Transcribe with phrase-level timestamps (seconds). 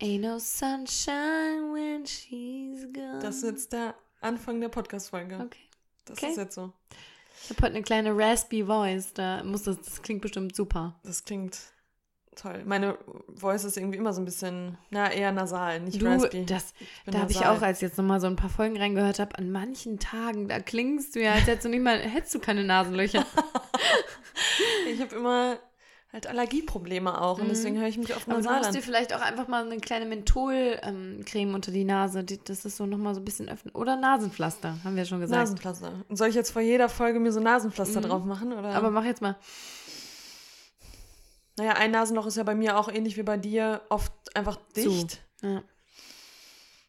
[0.00, 3.18] Ain't no sunshine when she's gone.
[3.20, 5.36] Das ist jetzt der Anfang der Podcast-Folge.
[5.36, 5.58] Okay.
[6.04, 6.30] Das okay.
[6.30, 6.72] ist jetzt so.
[7.42, 9.14] Ich habe heute eine kleine raspy Voice.
[9.14, 11.00] Da muss das, das klingt bestimmt super.
[11.02, 11.58] Das klingt
[12.34, 12.62] toll.
[12.66, 12.98] Meine
[13.34, 16.44] Voice ist irgendwie immer so ein bisschen, na, eher nasal, nicht Du, raspy.
[16.44, 16.74] das,
[17.06, 19.50] da habe ich auch, als ich jetzt nochmal so ein paar Folgen reingehört habe, an
[19.50, 23.24] manchen Tagen, da klingst du ja, als hättest du nicht mal, hättest du keine Nasenlöcher.
[24.88, 25.58] Ich habe immer
[26.16, 28.32] halt Allergieprobleme auch und deswegen höre ich mich oft Mhm.
[28.34, 32.38] Aber du musst dir vielleicht auch einfach mal eine kleine Menthol-Creme unter die Nase, die,
[32.42, 33.74] das ist so nochmal so ein bisschen öffnen.
[33.74, 35.38] Oder Nasenpflaster, haben wir schon gesagt.
[35.38, 35.92] Nasenpflaster.
[36.08, 38.04] Und soll ich jetzt vor jeder Folge mir so Nasenpflaster Mhm.
[38.04, 38.52] drauf machen?
[38.54, 38.70] Oder?
[38.74, 39.36] Aber mach jetzt mal.
[41.58, 45.20] naja, ein Nasenloch ist ja bei mir auch ähnlich wie bei dir oft einfach dicht.
[45.42, 45.62] Ja.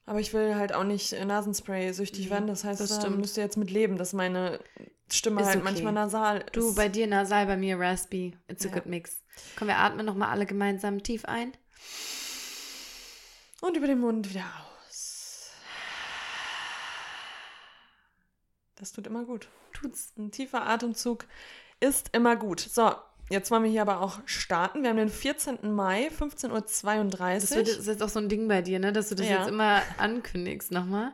[0.08, 2.48] Aber ich will halt auch nicht äh, Nasenspray süchtig Mhm, werden.
[2.48, 4.60] Das heißt, das da müsst ihr jetzt mit leben, dass meine
[5.12, 5.66] Stimme Ist halt okay.
[5.66, 6.56] manchmal nasal ist.
[6.56, 8.36] Du, bei dir nasal, bei mir raspy.
[8.48, 8.74] It's a Ja.
[8.76, 9.22] good mix.
[9.58, 11.52] Komm, wir atmen nochmal alle gemeinsam tief ein.
[13.62, 14.46] Und über den Mund wieder
[14.90, 15.52] aus.
[18.76, 19.50] Das tut immer gut.
[19.74, 20.14] Tut's.
[20.18, 21.26] Ein tiefer Atemzug
[21.80, 22.60] ist immer gut.
[22.62, 22.96] So,
[23.30, 24.82] jetzt wollen wir hier aber auch starten.
[24.84, 25.74] Wir haben den 14.
[25.74, 26.60] Mai, 15.32 Uhr.
[27.40, 28.92] Das wird das ist jetzt auch so ein Ding bei dir, ne?
[28.94, 29.40] dass du das Ja.
[29.40, 31.14] jetzt immer ankündigst nochmal.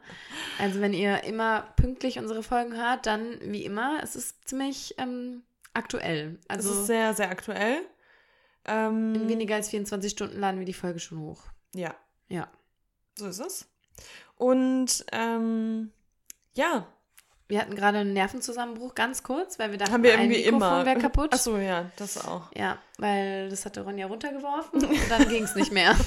[0.60, 5.44] Also wenn ihr immer pünktlich unsere Folgen hört, dann wie immer, es ist ziemlich ähm,
[5.74, 6.40] aktuell.
[6.48, 7.82] Es Also ist sehr, sehr aktuell.
[8.66, 11.44] Ähm, in weniger als 24 Stunden laden wir die Folge schon hoch.
[11.76, 11.96] Ja,
[12.30, 12.48] Ja.
[13.16, 13.68] so ist es.
[14.36, 15.92] Und ähm,
[16.54, 16.88] ja,
[17.48, 20.62] Wir hatten gerade einen Nervenzusammenbruch, ganz kurz, weil wir dachten, haben wir ein irgendwie Mikrofon
[20.62, 20.86] immer.
[20.86, 21.30] wäre kaputt.
[21.34, 22.50] Ach so, ja, das auch.
[22.56, 25.96] Ja, weil das hatte Ronja runtergeworfen und dann ging es nicht mehr.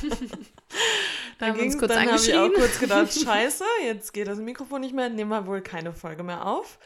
[1.39, 4.39] Dann, haben wir uns kurz dann habe ich auch kurz gedacht, scheiße, jetzt geht das
[4.39, 6.79] Mikrofon nicht mehr, nehmen wir wohl keine Folge mehr auf.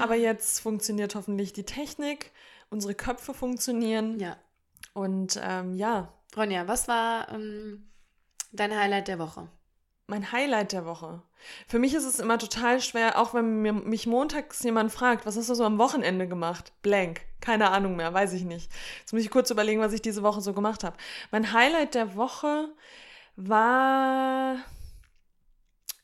[0.00, 2.30] Aber jetzt funktioniert hoffentlich die Technik,
[2.70, 4.20] unsere Köpfe funktionieren.
[4.20, 4.36] Ja.
[4.92, 7.88] Und ähm, ja, Ronja, was war ähm,
[8.52, 9.48] dein Highlight der Woche?
[10.08, 11.22] Mein Highlight der Woche.
[11.68, 15.36] Für mich ist es immer total schwer, auch wenn mir, mich montags jemand fragt, was
[15.36, 16.72] hast du so am Wochenende gemacht?
[16.82, 17.20] Blank.
[17.40, 18.72] Keine Ahnung mehr, weiß ich nicht.
[19.00, 20.96] Jetzt muss ich kurz überlegen, was ich diese Woche so gemacht habe.
[21.30, 22.70] Mein Highlight der Woche
[23.36, 24.56] war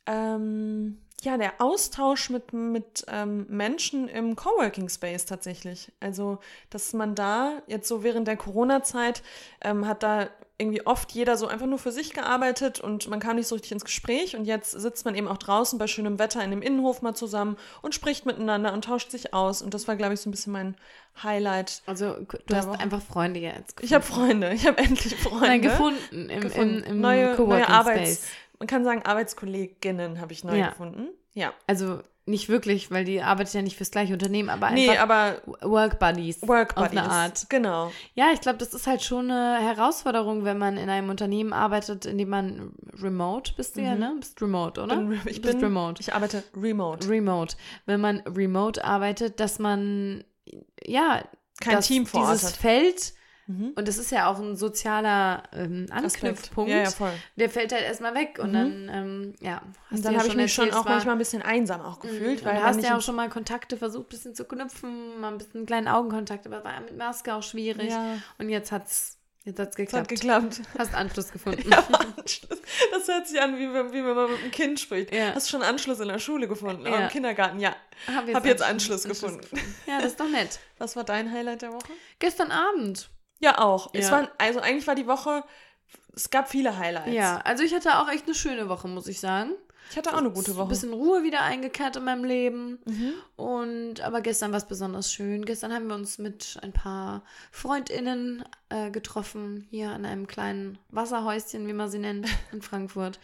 [0.06, 5.90] ähm, ja der Austausch mit, mit ähm, Menschen im Coworking Space tatsächlich.
[5.98, 6.38] Also,
[6.70, 9.22] dass man da jetzt so während der Corona-Zeit
[9.62, 13.34] ähm, hat da irgendwie oft jeder so einfach nur für sich gearbeitet und man kam
[13.36, 16.44] nicht so richtig ins Gespräch und jetzt sitzt man eben auch draußen bei schönem Wetter
[16.44, 19.96] in dem Innenhof mal zusammen und spricht miteinander und tauscht sich aus und das war,
[19.96, 20.76] glaube ich, so ein bisschen mein
[21.22, 21.82] Highlight.
[21.86, 22.14] Also
[22.46, 22.78] du hast Woche.
[22.78, 23.84] einfach Freunde jetzt gefunden.
[23.86, 25.46] Ich habe Freunde, ich habe endlich Freunde.
[25.46, 26.78] Nein, gefunden im, Gefunden.
[26.84, 28.26] im, im neue, neue Arbeits, Space.
[28.60, 30.68] man kann sagen Arbeitskolleginnen habe ich neu Ja.
[30.68, 31.08] gefunden.
[31.34, 31.52] Ja.
[31.66, 35.42] Also nicht wirklich, weil die arbeitet ja nicht fürs gleiche Unternehmen, aber Nee, einfach aber
[35.60, 36.40] Work Buddies.
[36.46, 37.00] Work Auf Buddies.
[37.00, 37.46] eine Art.
[37.50, 37.92] Genau.
[38.14, 42.06] Ja, ich glaube, das ist halt schon eine Herausforderung, wenn man in einem Unternehmen arbeitet,
[42.06, 44.16] in dem man remote bist du ja, ne?
[44.18, 44.96] Bist remote, oder?
[44.96, 45.08] Mhm.
[45.10, 46.00] Bin, ich bist bin, remote.
[46.00, 47.08] Ich arbeite remote.
[47.08, 47.56] Remote.
[47.84, 50.24] Wenn man remote arbeitet, dass man
[50.82, 51.22] ja
[51.60, 52.56] Kein Team vor Ort dieses hat.
[52.56, 53.12] Feld
[53.46, 53.72] Mhm.
[53.76, 55.86] und das ist ja auch ein sozialer ähm.
[55.90, 56.70] Anknüpfpunkt.
[56.70, 57.12] Ja, ja, voll.
[57.36, 58.54] Der fällt halt erstmal weg und Mhm.
[58.54, 59.60] dann ähm, ja.
[59.90, 61.80] hast Und du dann ja habe ich mich schon auch war- manchmal ein bisschen einsam
[61.82, 62.42] auch gefühlt.
[62.42, 62.46] Mhm.
[62.46, 65.38] weil man hast ja auch schon mal Kontakte versucht, ein bisschen zu knüpfen, mal ein
[65.38, 67.90] bisschen einen kleinen Augenkontakt, aber war ja mit Maske auch schwierig.
[67.90, 70.56] Ja, Und jetzt hat's, jetzt hat's es hat geklappt.
[70.56, 70.60] geklappt.
[70.78, 71.64] Hast Anschluss gefunden.
[71.70, 71.84] Ja,
[72.16, 72.60] Anschluss.
[72.92, 75.14] Das hört sich an, wie, wenn- wie wenn man mit einem Kind spricht.
[75.14, 75.34] Ja.
[75.34, 76.86] Hast du schon Anschluss in der Schule gefunden?
[76.86, 77.02] Ja.
[77.04, 77.60] Im Kindergarten?
[77.60, 77.76] Ja.
[78.06, 79.42] Hab Hab jetzt Anschluss gefunden.
[79.86, 80.58] Ja, das ist doch nett.
[80.78, 81.92] Was war dein Highlight der Woche?
[82.18, 83.10] Gestern Abend.
[83.40, 83.90] Ja, auch.
[83.92, 84.12] Es Ja.
[84.12, 85.44] war, also eigentlich war die Woche,
[86.14, 87.12] es gab viele Highlights.
[87.12, 89.50] Ja, also ich hatte auch echt eine schöne Woche, muss ich sagen.
[89.90, 90.68] Ich hatte auch eine gute Ein Woche.
[90.68, 92.78] bisschen Ruhe wieder eingekehrt in meinem Leben.
[92.86, 93.12] Mhm.
[93.36, 95.44] Und aber gestern war es besonders schön.
[95.44, 101.66] Gestern haben wir uns mit ein paar FreundInnen äh, getroffen, hier an einem kleinen Wasserhäuschen,
[101.66, 103.18] wie man sie nennt, in Frankfurt.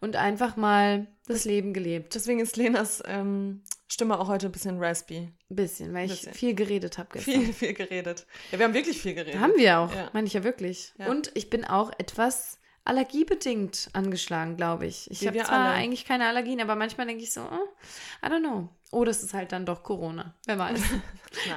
[0.00, 2.14] Und einfach mal das Leben gelebt.
[2.14, 5.18] Deswegen ist Lenas ähm, Stimme auch heute ein bisschen raspy.
[5.50, 6.32] Ein bisschen, weil ich Bisschen.
[6.34, 7.42] viel geredet habe gestern.
[7.42, 8.26] Viel, viel geredet.
[8.50, 9.38] Ja, wir haben wirklich viel geredet.
[9.40, 10.08] Haben wir auch, Ja.
[10.12, 10.94] meine ich ja wirklich.
[10.98, 11.06] Ja.
[11.08, 15.10] Und ich bin auch etwas allergiebedingt angeschlagen, glaube ich.
[15.10, 15.74] Ich habe zwar alle.
[15.74, 18.68] eigentlich keine Allergien, aber manchmal denke ich so, oh, I don't know.
[18.90, 20.34] Oh, das ist halt dann doch Corona.
[20.46, 20.80] Wer weiß.
[20.90, 21.02] Nein.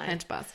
[0.07, 0.45] Nein, Spaß.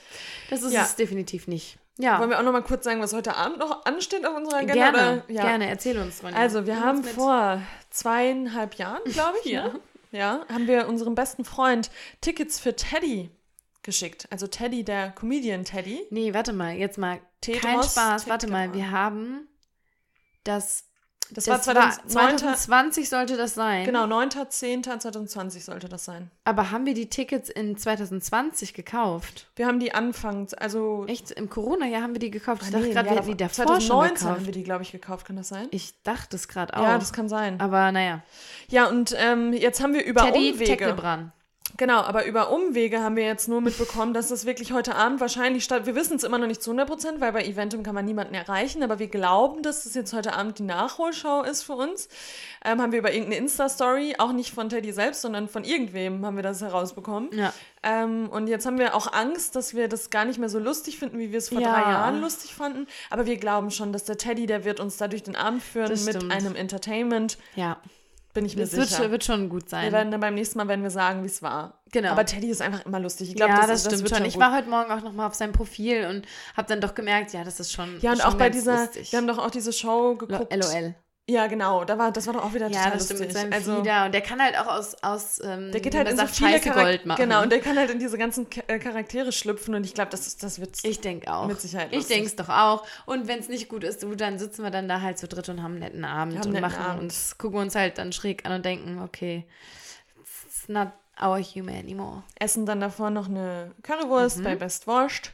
[0.51, 0.83] Das ist Ja.
[0.83, 1.79] es definitiv nicht.
[1.99, 4.59] Ja, Wollen wir auch noch mal kurz sagen, was heute Abend noch ansteht auf unserer
[4.59, 4.75] Agenda?
[4.75, 5.25] gerne?
[5.29, 5.43] Ja.
[5.43, 5.69] gerne.
[5.69, 6.37] Erzähl uns, Ronja.
[6.39, 7.11] Also, wir haben mit.
[7.11, 7.61] vor
[7.91, 9.69] zweieinhalb Jahren, glaube ich, Ja.
[9.69, 9.81] ne?
[10.11, 11.91] Ja, haben wir unserem besten Freund
[12.21, 13.31] Tickets für Teddy
[13.83, 14.27] geschickt.
[14.31, 16.07] Also Teddy, der Comedian Teddy.
[16.11, 17.19] Nee, warte mal, jetzt mal.
[17.19, 18.75] Kein Tedros Spaß, warte mal.
[18.75, 19.49] Wir haben
[20.45, 20.90] das
[21.33, 22.39] Das, Das war war 2009.
[22.39, 23.85] 2020 sollte das sein.
[23.85, 26.31] Genau, 9.10.2020 sollte das sein.
[26.45, 29.49] Aber haben wir die Tickets in 2020 gekauft?
[29.57, 31.31] Wir haben die anfangs, also Echt?
[31.33, 32.63] Im Corona-Jahr haben wir die gekauft?
[32.63, 34.83] Ich Ah, dachte gerade, ja, wir hätten die davor 2019 schon haben wir die, glaube
[34.83, 35.69] ich, gekauft, kann das sein?
[35.71, 36.83] Ich dachte es gerade auch.
[36.83, 37.61] Ja, das kann sein.
[37.61, 38.23] Aber naja.
[38.69, 40.65] Ja, und ähm, jetzt haben wir über Teddy Umwege.
[40.71, 41.33] Tecklebrand.
[41.77, 45.65] Genau, aber über Umwege haben wir jetzt nur mitbekommen, dass das wirklich heute Abend wahrscheinlich
[45.65, 45.87] statt.
[45.87, 48.35] Wir wissen es immer noch nicht zu 100 Prozent, weil bei Eventum kann man niemanden
[48.35, 52.09] erreichen, aber wir glauben, dass das jetzt heute Abend die Nachholschau ist für uns.
[52.65, 56.37] Ähm, haben wir über irgendeine Insta-Story, auch nicht von Teddy selbst, sondern von irgendwem haben
[56.37, 57.31] wir das herausbekommen.
[57.33, 57.53] Ja.
[57.83, 60.99] Ähm, und jetzt haben wir auch Angst, dass wir das gar nicht mehr so lustig
[60.99, 61.73] finden, wie wir es vor Ja.
[61.73, 62.87] drei Jahren lustig fanden.
[63.09, 65.89] Aber wir glauben schon, dass der Teddy, der wird uns da durch den Abend führen
[65.89, 66.33] Das mit stimmt.
[66.33, 67.39] einem Entertainment.
[67.57, 67.79] Ja.
[68.33, 69.03] Bin ich mir Das wird, sicher.
[69.03, 69.93] schon- wird schon gut wir sein.
[69.93, 71.83] werden dann beim nächsten Mal werden wir sagen, wie es war.
[71.91, 72.11] Genau.
[72.11, 73.29] Aber Teddy ist einfach immer lustig.
[73.31, 74.27] Ich glaube, ja, das, das, ist- das stimmt wird schon.
[74.27, 77.43] Ich war heute Morgen auch nochmal auf seinem Profil und habe dann doch gemerkt, ja,
[77.43, 77.99] das ist schon.
[78.01, 79.11] Ja, und schon auch bei dieser, Lustig.
[79.11, 80.55] wir haben doch auch diese Show geguckt.
[80.55, 80.95] LOL.
[81.31, 83.27] Ja, genau, da war, das war doch auch wieder Ja, total das stimmt lustig.
[83.29, 84.05] mit seinem also, Fieder.
[84.07, 87.07] Und der kann halt auch aus, aus ähm, der geht halt in so viele Gold
[87.07, 87.23] machen.
[87.23, 90.27] Genau, und der kann halt in diese ganzen äh, Charaktere schlüpfen und ich glaube, das,
[90.27, 91.47] ist- das wird ich denke auch.
[91.47, 92.17] Mit Sicherheit Ich lustig.
[92.17, 92.85] denke es doch auch.
[93.07, 95.49] Und wenn es nicht gut ist, du, dann sitzen wir dann da halt zu dritt
[95.49, 97.03] und haben einen netten Abend und netten machen Abend.
[97.05, 99.45] uns, gucken uns halt dann schräg an und denken, okay,
[100.47, 100.89] it's not
[101.23, 102.23] our humor anymore.
[102.39, 104.43] essen dann davor noch eine Currywurst Mhm.
[104.45, 105.33] bei Best Wurst.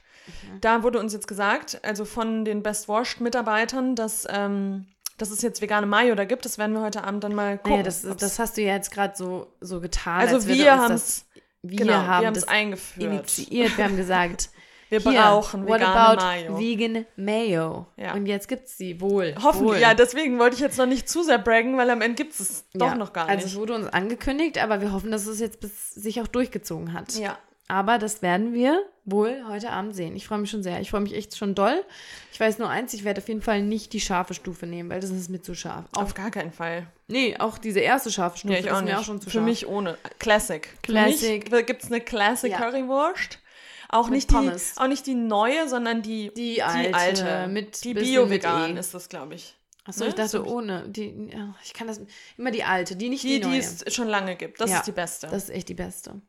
[0.61, 4.87] Da wurde uns jetzt gesagt, also von den Best Wurst-Mitarbeitern, dass, ähm,
[5.19, 6.45] dass es jetzt vegane Mayo da gibt.
[6.45, 7.73] Das werden wir heute Abend dann mal gucken.
[7.73, 10.21] Naja, das, das hast du ja jetzt gerade so, so getan.
[10.21, 11.27] also als würde wir haben es
[11.63, 13.13] wir genau, haben es eingeführt.
[13.13, 13.77] initiiert.
[13.77, 14.51] Wir haben gesagt,
[14.89, 16.59] Wir hier, brauchen what vegane about Mayo.
[16.61, 17.87] vegan Mayo?
[17.97, 18.15] Ja.
[18.15, 19.35] Und jetzt gibt's sie wohl.
[19.43, 19.69] Hoffentlich.
[19.75, 19.79] wohl.
[19.81, 22.39] Ja, deswegen wollte ich jetzt noch nicht zu sehr braggen, weil am Ende gibt es
[22.41, 23.57] es doch Ja, noch gar Also es nicht.
[23.61, 27.15] wurde uns angekündigt, aber wir hoffen, dass es jetzt bis sich auch durchgezogen hat.
[27.17, 27.37] Ja.
[27.69, 30.15] Aber das werden wir wohl heute Abend sehen.
[30.15, 30.81] Ich freue mich schon sehr.
[30.81, 31.85] Ich freue mich echt schon doll.
[32.33, 35.01] Ich weiß nur eins, ich werde auf jeden Fall nicht die scharfe Stufe nehmen, weil
[35.01, 35.85] das ist mir zu scharf.
[35.93, 36.87] Auch, Auf gar keinen Fall.
[37.09, 38.93] nee, auch diese erste scharfe Stufe Ja, ich auch ist nicht.
[38.95, 39.45] mir auch schon zu Für scharf.
[39.45, 39.99] mich ohne.
[40.21, 40.69] Classic.
[40.83, 41.49] Classic.
[41.49, 42.59] Für gibt es eine Classic Ja.
[42.59, 43.41] Currywurst.
[43.89, 48.29] Auch Mit nicht, die, auch nicht die neue, sondern die, Die alte, mit die bisschen
[48.29, 48.81] mit Bio-Vegan E.
[48.81, 49.57] ist das, glaube ich.
[49.85, 50.09] Achso, Ne?
[50.09, 50.89] ich dachte So- ohne.
[50.89, 51.31] Die,
[51.65, 52.01] ich kann das
[52.37, 53.59] immer die alte, die nicht die, Die, die neue.
[53.61, 54.61] es schon lange gibt.
[54.61, 55.29] Das Ja, ist die beste.
[55.29, 56.21] Das ist echt die beste.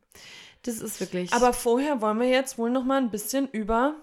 [0.68, 1.32] Das ist wirklich.
[1.32, 3.96] Aber vorher wollen wir jetzt wohl noch mal ein bisschen über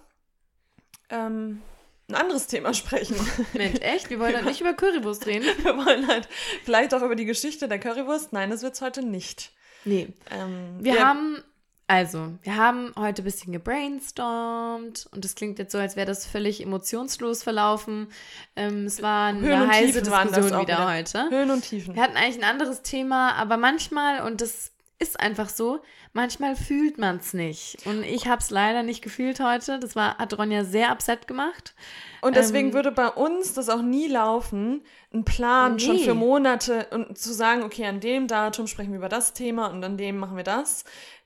[1.10, 1.60] ähm,
[2.08, 3.16] ein anderes Thema sprechen.
[3.52, 4.08] Mensch, echt?
[4.08, 5.44] Wir wollen halt nicht über Currywurst reden.
[5.62, 6.26] wir wollen halt
[6.64, 8.32] vielleicht auch über die Geschichte der Currywurst.
[8.32, 9.52] Nein, das wird es heute nicht.
[9.84, 10.08] Nee.
[10.30, 11.42] Ähm, Wir haben,
[11.86, 16.24] also, wir haben heute ein bisschen gebrainstormt und es klingt jetzt so, als wäre das
[16.24, 18.08] völlig emotionslos verlaufen.
[18.56, 20.94] Ähm, es war eine Höhen heiße das Diskussion wieder, wieder.
[20.94, 21.28] heute.
[21.28, 21.94] Höhen und Tiefen.
[21.94, 25.80] Wir hatten eigentlich ein anderes Thema, aber manchmal, und das ist einfach so,
[26.12, 27.78] manchmal fühlt man es nicht.
[27.84, 29.78] Und ich habe es leider nicht gefühlt heute.
[29.80, 31.74] Das war, hat Ronja sehr upset gemacht.
[32.20, 34.82] Und deswegen Ähm, würde bei uns das auch nie laufen,
[35.12, 36.04] einen Plan schon Nee.
[36.04, 39.84] für Monate und zu sagen, okay, an dem Datum sprechen wir über das Thema und
[39.84, 40.84] an dem machen wir das.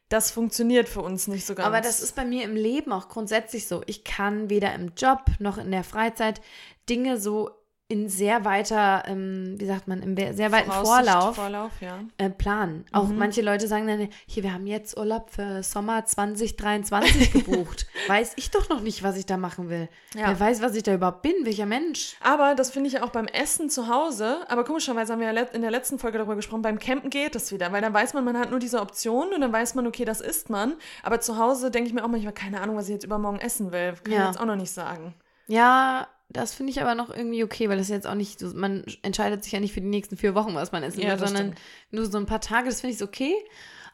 [0.08, 1.66] Das funktioniert für uns nicht so ganz.
[1.66, 3.82] Aber das ist bei mir im Leben auch grundsätzlich so.
[3.86, 6.40] Ich kann weder im Job noch in der Freizeit
[6.88, 7.50] Dinge so
[7.90, 12.00] in sehr weiter, ähm, wie sagt man, im sehr weiten Vorlauf Vorlauf, ja.
[12.19, 12.85] äh, planen.
[12.93, 13.17] Auch Mhm.
[13.17, 17.87] manche Leute sagen dann, hier, wir haben jetzt Urlaub für Sommer 2023 gebucht.
[18.06, 19.88] weiß ich doch noch nicht, was ich da machen will.
[20.14, 20.29] Ja.
[20.29, 22.17] Wer weiß, was ich da überhaupt bin, welcher Mensch.
[22.23, 24.40] Aber das finde ich ja auch beim Essen zu Hause.
[24.49, 27.52] Aber komischerweise haben wir ja in der letzten Folge darüber gesprochen, beim Campen geht das
[27.52, 30.05] wieder, weil dann weiß man, man hat nur diese Option und dann weiß man, okay,
[30.05, 30.75] das isst man.
[31.02, 33.73] Aber zu Hause denke ich mir auch manchmal, keine Ahnung, was ich jetzt übermorgen essen
[33.73, 33.94] will.
[34.05, 35.14] Kann ich jetzt auch noch nicht sagen.
[35.46, 38.84] Ja, das finde ich aber noch irgendwie okay, weil das jetzt auch nicht so, man
[39.02, 41.47] entscheidet sich ja nicht für die nächsten vier Wochen, was man essen Ja, will, sondern
[41.52, 41.61] stimmt.
[41.90, 43.35] nur so ein paar Tage, das finde ich okay.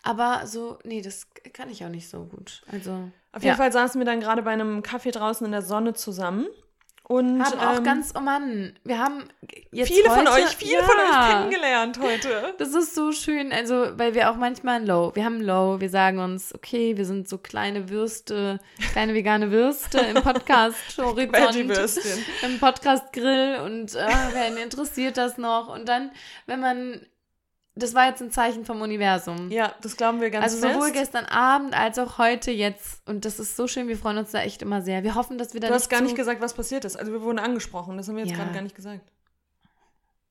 [0.02, 2.62] Aber so, nee, das kann ich auch nicht so gut.
[2.70, 3.50] Also, Auf ja.
[3.50, 6.46] jeden Fall saßen wir dann gerade bei einem Kaffee draußen in der Sonne zusammen.
[7.06, 9.28] Und haben auch ähm, ganz, oh Mann, wir haben
[9.72, 11.32] jetzt viele von heute, euch, viele von euch Ja.
[11.34, 12.54] kennengelernt heute.
[12.58, 15.80] Das ist so schön, also, weil wir auch manchmal ein Low, wir haben ein Low,
[15.80, 18.58] wir sagen uns, okay, wir sind so kleine Würste,
[18.92, 22.24] kleine vegane Würste im Podcast-Horizont, Veggie-Würstchen.
[22.42, 25.68] im Podcast-Grill und äh, wen interessiert das noch?
[25.68, 26.10] Und dann,
[26.46, 27.04] wenn man,
[27.76, 29.50] das war jetzt ein Zeichen vom Universum.
[29.50, 30.74] Ja, das glauben wir ganz also fest.
[30.74, 33.06] sowohl gestern Abend als auch heute jetzt.
[33.08, 35.02] Und das ist so schön, wir freuen uns da echt immer sehr.
[35.02, 36.96] Wir hoffen, dass wir da Du hast gar nicht gesagt, was passiert ist.
[36.96, 37.96] Also wir wurden angesprochen.
[37.96, 38.38] Das haben wir jetzt Ja.
[38.38, 39.00] gerade gar nicht gesagt.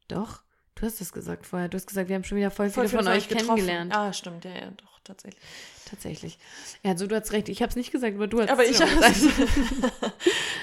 [0.07, 0.41] Doch,
[0.75, 1.67] du hast das gesagt vorher.
[1.69, 3.47] Du hast gesagt, wir haben schon wieder voll viele Voll viele von euch getroffen.
[3.55, 3.95] kennengelernt.
[3.95, 4.45] Ah, stimmt.
[4.45, 5.41] Ja, ja, doch, tatsächlich.
[5.89, 6.37] Tatsächlich.
[6.81, 7.49] Ja, also du hast recht.
[7.49, 8.89] Ich habe es nicht gesagt, aber du hast Aber ich habe.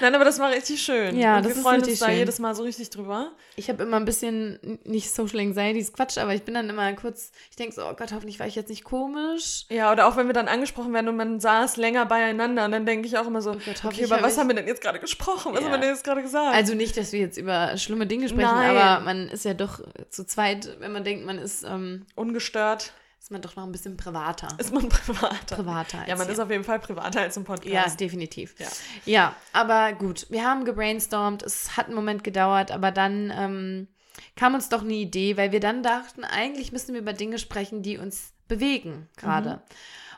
[0.01, 1.17] Nein, aber das war richtig schön.
[1.17, 2.17] Ja, Und das wir ist freuen richtig uns da schön.
[2.17, 3.31] jedes Mal so richtig drüber.
[3.55, 6.91] Ich habe immer ein bisschen, nicht Social Anxiety, ist Quatsch, aber ich bin dann immer
[6.93, 9.65] kurz, ich denke so, oh Gott, hoffentlich war ich jetzt nicht komisch.
[9.69, 12.85] Ja, oder auch wenn wir dann angesprochen werden und man saß länger beieinander und dann
[12.85, 14.99] denke ich auch immer so, Gott, okay, über was ich- haben wir denn jetzt gerade
[14.99, 15.53] gesprochen?
[15.53, 15.65] Was Ja.
[15.67, 16.55] haben wir denn jetzt gerade gesagt?
[16.55, 18.75] Also nicht, dass wir jetzt über schlimme Dinge sprechen, Nein.
[18.75, 19.79] aber man ist ja doch
[20.09, 23.97] zu zweit, wenn man denkt, man ist, ähm, Ungestört ist man doch noch ein bisschen
[23.97, 24.47] privater.
[24.57, 25.55] ist man privater.
[25.55, 26.33] Privater Ja, man hier.
[26.33, 27.99] ist auf jeden Fall privater als im Ja, Podcast.
[27.99, 28.55] definitiv.
[28.59, 28.67] Ja.
[29.05, 30.25] ja, aber gut.
[30.31, 31.43] Wir haben gebrainstormt.
[31.43, 33.87] Es hat einen Moment gedauert, aber dann ähm,
[34.35, 37.83] kam uns doch eine Idee, weil wir dann dachten, eigentlich müssen wir über Dinge sprechen,
[37.83, 39.61] die uns bewegen gerade.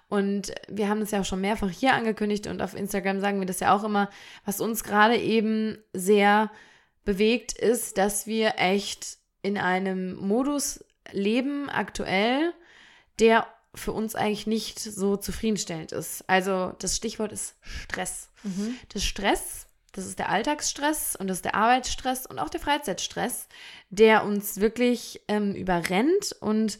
[0.07, 3.47] Und wir haben das ja auch schon mehrfach hier angekündigt und auf Instagram sagen wir
[3.47, 4.09] das ja auch immer,
[4.45, 6.51] was uns gerade eben sehr
[7.03, 12.53] bewegt, ist, dass wir echt in einem Modus leben aktuell,
[13.19, 16.23] der für uns eigentlich nicht so zufriedenstellend ist.
[16.27, 18.29] Also das Stichwort ist Stress.
[18.43, 18.75] Mhm.
[18.89, 23.47] Das Stress, das ist der Alltagsstress und das ist der Arbeitsstress und auch der Freizeitstress,
[23.89, 26.77] der uns wirklich ähm, überrennt und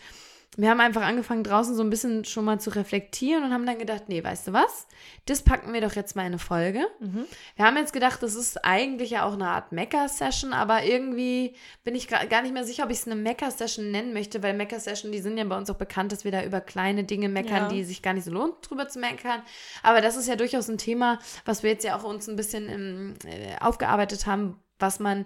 [0.55, 3.79] wir haben einfach angefangen, draußen so ein bisschen schon mal zu reflektieren und haben dann
[3.79, 4.88] gedacht, nee, weißt du was?
[5.25, 6.86] Das packen wir doch jetzt mal in eine Folge.
[7.00, 7.25] Mhm.
[7.55, 11.95] Wir haben jetzt gedacht, das ist eigentlich ja auch eine Art Mecker-Session, aber irgendwie bin
[11.95, 15.22] ich gar nicht mehr sicher, ob ich es eine Mecker-Session nennen möchte, weil Mecker-Session, die
[15.22, 17.67] sind ja bei uns auch bekannt, dass wir da über kleine Dinge meckern, Ja.
[17.69, 19.41] die sich gar nicht so lohnt, drüber zu meckern.
[19.81, 22.69] Aber das ist ja durchaus ein Thema, was wir jetzt ja auch uns ein bisschen
[22.69, 25.25] ähm, äh, aufgearbeitet haben, was man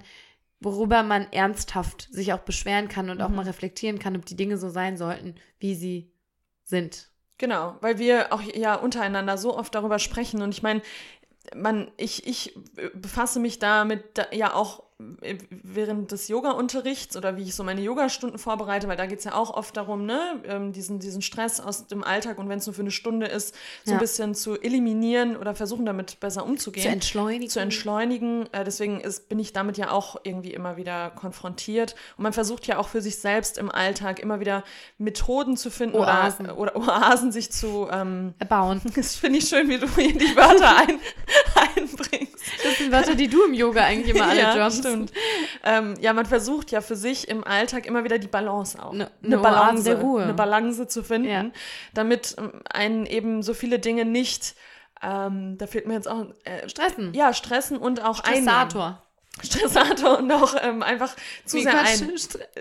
[0.59, 3.35] worüber man ernsthaft sich auch beschweren kann und auch Mhm.
[3.35, 6.11] mal reflektieren kann, ob die Dinge so sein sollten, wie sie
[6.63, 7.09] sind.
[7.37, 10.81] Genau, weil wir auch ja untereinander so oft darüber sprechen und ich meine,
[11.55, 12.57] man, ich, ich
[12.93, 17.81] befasse mich damit da, ja auch äh, während des Yoga-Unterrichts oder wie ich so meine
[17.81, 21.59] Yogastunden vorbereite, weil da geht es ja auch oft darum, ne, ähm, diesen, diesen Stress
[21.59, 23.53] aus dem Alltag und wenn es nur für eine Stunde ist,
[23.85, 23.97] so Ja.
[23.97, 26.83] ein bisschen zu eliminieren oder versuchen damit besser umzugehen.
[26.83, 27.47] Zu entschleunigen.
[27.49, 28.51] zu entschleunigen.
[28.51, 31.93] Äh, deswegen ist, bin ich damit ja auch irgendwie immer wieder konfrontiert.
[32.17, 34.63] Und man versucht ja auch für sich selbst im Alltag immer wieder
[34.97, 36.49] Methoden zu finden Oasen.
[36.49, 37.87] oder, oder Oasen sich zu.
[37.91, 38.81] Ähm, Bauen.
[38.95, 40.99] das finde ich schön, wie du hier die Wörter ein,
[41.77, 42.33] einbringst.
[42.63, 44.53] Das sind Wörter, die du im Yoga eigentlich immer alle ja.
[44.87, 45.13] Stimmt.
[45.63, 48.93] Ähm, ja, man versucht ja für sich im Alltag immer wieder die Balance auch.
[48.93, 51.45] Ne- eine eine Balance, eine Balance zu finden, Ja.
[51.93, 54.55] damit ähm, einen eben so viele Dinge nicht,
[55.01, 57.13] ähm, da fehlt mir jetzt auch, äh, Stressen.
[57.13, 58.45] ja, stressen und auch einnehmen.
[59.43, 60.19] Stressator.
[60.19, 61.15] Und auch ähm, einfach
[61.45, 62.09] zu Wie sehr Quatsch, ein.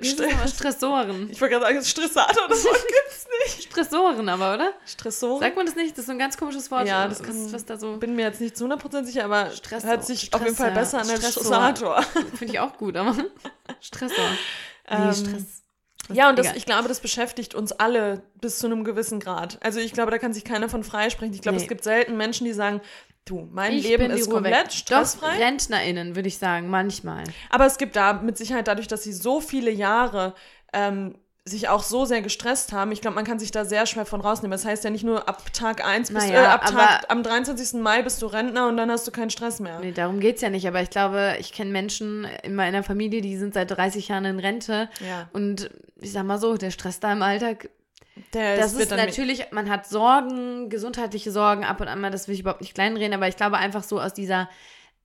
[0.01, 0.49] Wie das nochmal?
[0.49, 1.31] Stressoren.
[1.31, 3.63] Ich wollte gerade sagen, Stressator, das Wort gibt's nicht.
[3.71, 4.73] Stressoren aber, oder?
[4.87, 5.41] Stressoren?
[5.41, 5.93] Sagt man das nicht?
[5.93, 6.87] Das ist so ein ganz komisches Wort.
[6.87, 7.97] Ja, das kann- was da so.
[7.97, 9.89] bin mir jetzt nicht zu 100% sicher, aber Stressor.
[9.91, 10.57] hört sich auf jeden.
[10.57, 11.43] Fall besser an als Stressor.
[11.45, 12.03] Stressator.
[12.37, 13.15] Finde ich auch gut, aber.
[13.81, 14.17] Stressor.
[14.91, 15.63] Nee, Ähm, Stress.
[16.13, 19.59] Ja, und das, ich glaube, das beschäftigt uns alle bis zu einem gewissen Grad.
[19.61, 21.35] Also ich glaube, da kann sich keiner von freisprechen.
[21.35, 21.65] Ich glaube, Nee.
[21.65, 22.81] es gibt selten Menschen, die sagen,
[23.27, 24.73] du, mein Ich Leben ist komplett weg.
[24.73, 25.35] stressfrei.
[25.35, 27.25] Doch, RentnerInnen, würde ich sagen, manchmal.
[27.51, 30.35] Aber es gibt da mit Sicherheit dadurch, dass sie so viele Jahre
[30.73, 31.17] ähm,
[31.49, 32.91] sich auch so sehr gestresst haben.
[32.91, 34.51] Ich glaube, man kann sich da sehr schwer von rausnehmen.
[34.51, 37.81] Das heißt ja nicht nur ab Tag 1 bis Naja, äh, ab Tag, am 23.
[37.81, 39.79] Mai bist du Rentner und dann hast du keinen Stress mehr.
[39.79, 43.21] Nee, darum geht es ja nicht, aber ich glaube, ich kenne Menschen in meiner Familie,
[43.21, 44.89] die sind seit 30 Jahren in Rente.
[45.07, 45.29] Ja.
[45.33, 47.71] Und ich sag mal so, der Stress da im Alltag,
[48.33, 52.29] Der das wird ist natürlich, man hat Sorgen, gesundheitliche Sorgen ab und an mal, das
[52.29, 54.49] will ich überhaupt nicht kleinreden, aber ich glaube einfach so aus dieser,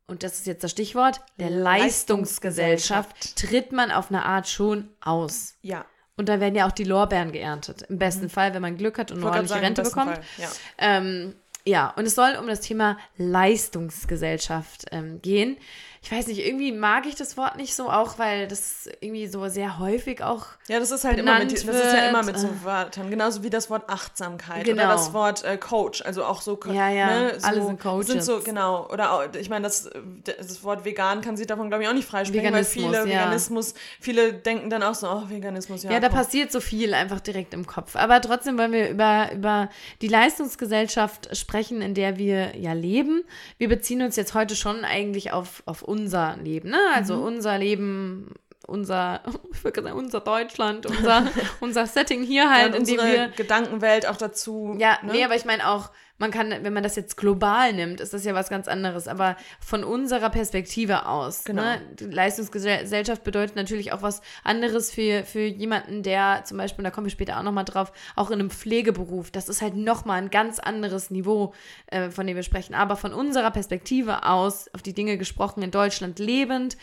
[0.08, 5.56] und das ist jetzt das Stichwort, der Leistungsgesellschaft tritt man auf eine Art schon aus.
[5.62, 5.86] Ja.
[6.18, 7.84] Und da werden ja auch die Lorbeeren geerntet.
[7.84, 10.18] Im besten Fall, wenn man Glück hat und eine ordentliche sagen, Rente bekommt.
[10.18, 10.50] Fall, Ja.
[10.78, 15.58] Ähm, ja, und es soll um das Thema Leistungsgesellschaft ähm, gehen.
[16.04, 19.48] Ich weiß nicht, irgendwie mag ich das Wort nicht so, auch weil das irgendwie so
[19.50, 20.48] sehr häufig auch.
[20.68, 22.64] Ja, das ist halt immer mit, das ist ja immer mit so äh.
[22.64, 24.82] Wörtern, genauso wie das Wort Achtsamkeit Genau.
[24.82, 28.08] oder das Wort äh, Coach, also auch so, Ja, ja, ne, so alle sind Coaches.
[28.08, 29.92] Sind so genau oder auch, ich meine, das,
[30.24, 33.06] das Wort vegan kann sich davon glaube ich auch nicht freisprechen, weil viele ja.
[33.06, 35.92] Veganismus, viele denken dann auch so, oh Veganismus, ja.
[35.92, 36.18] Ja, da komm.
[36.18, 37.96] passiert so viel einfach direkt im Kopf.
[37.96, 39.70] Aber trotzdem wollen wir über, über
[40.02, 43.24] die Leistungsgesellschaft sprechen, in der wir ja leben.
[43.60, 46.80] Wir beziehen uns jetzt heute schon eigentlich auf, auf unser Leben, ne?
[46.96, 47.24] Also Mhm.
[47.24, 48.34] unser Leben,
[48.68, 49.22] unser,
[49.54, 51.28] ich würde sagen, unser Deutschland, unser,
[51.60, 53.28] unser Setting hier ja, halt, und in dem wir.
[53.30, 54.76] Gedankenwelt auch dazu.
[54.80, 55.14] Ja, ne?
[55.14, 55.90] nee, aber ich meine auch,
[56.22, 59.08] man kann, wenn man das jetzt global nimmt, ist das ja was ganz anderes.
[59.08, 61.44] Aber von unserer Perspektive aus.
[61.46, 61.64] Genau.
[61.64, 61.82] Ne?
[62.00, 66.92] Die Leistungsgesellschaft bedeutet natürlich auch was anderes für, für jemanden, der zum Beispiel, und da
[66.92, 69.32] kommen wir später auch nochmal drauf, auch in einem Pflegeberuf.
[69.32, 71.56] Das ist halt nochmal ein ganz anderes Niveau,
[71.88, 72.76] äh, von dem wir sprechen.
[72.76, 76.78] Aber von unserer Perspektive aus, auf die Dinge gesprochen, in Deutschland lebend,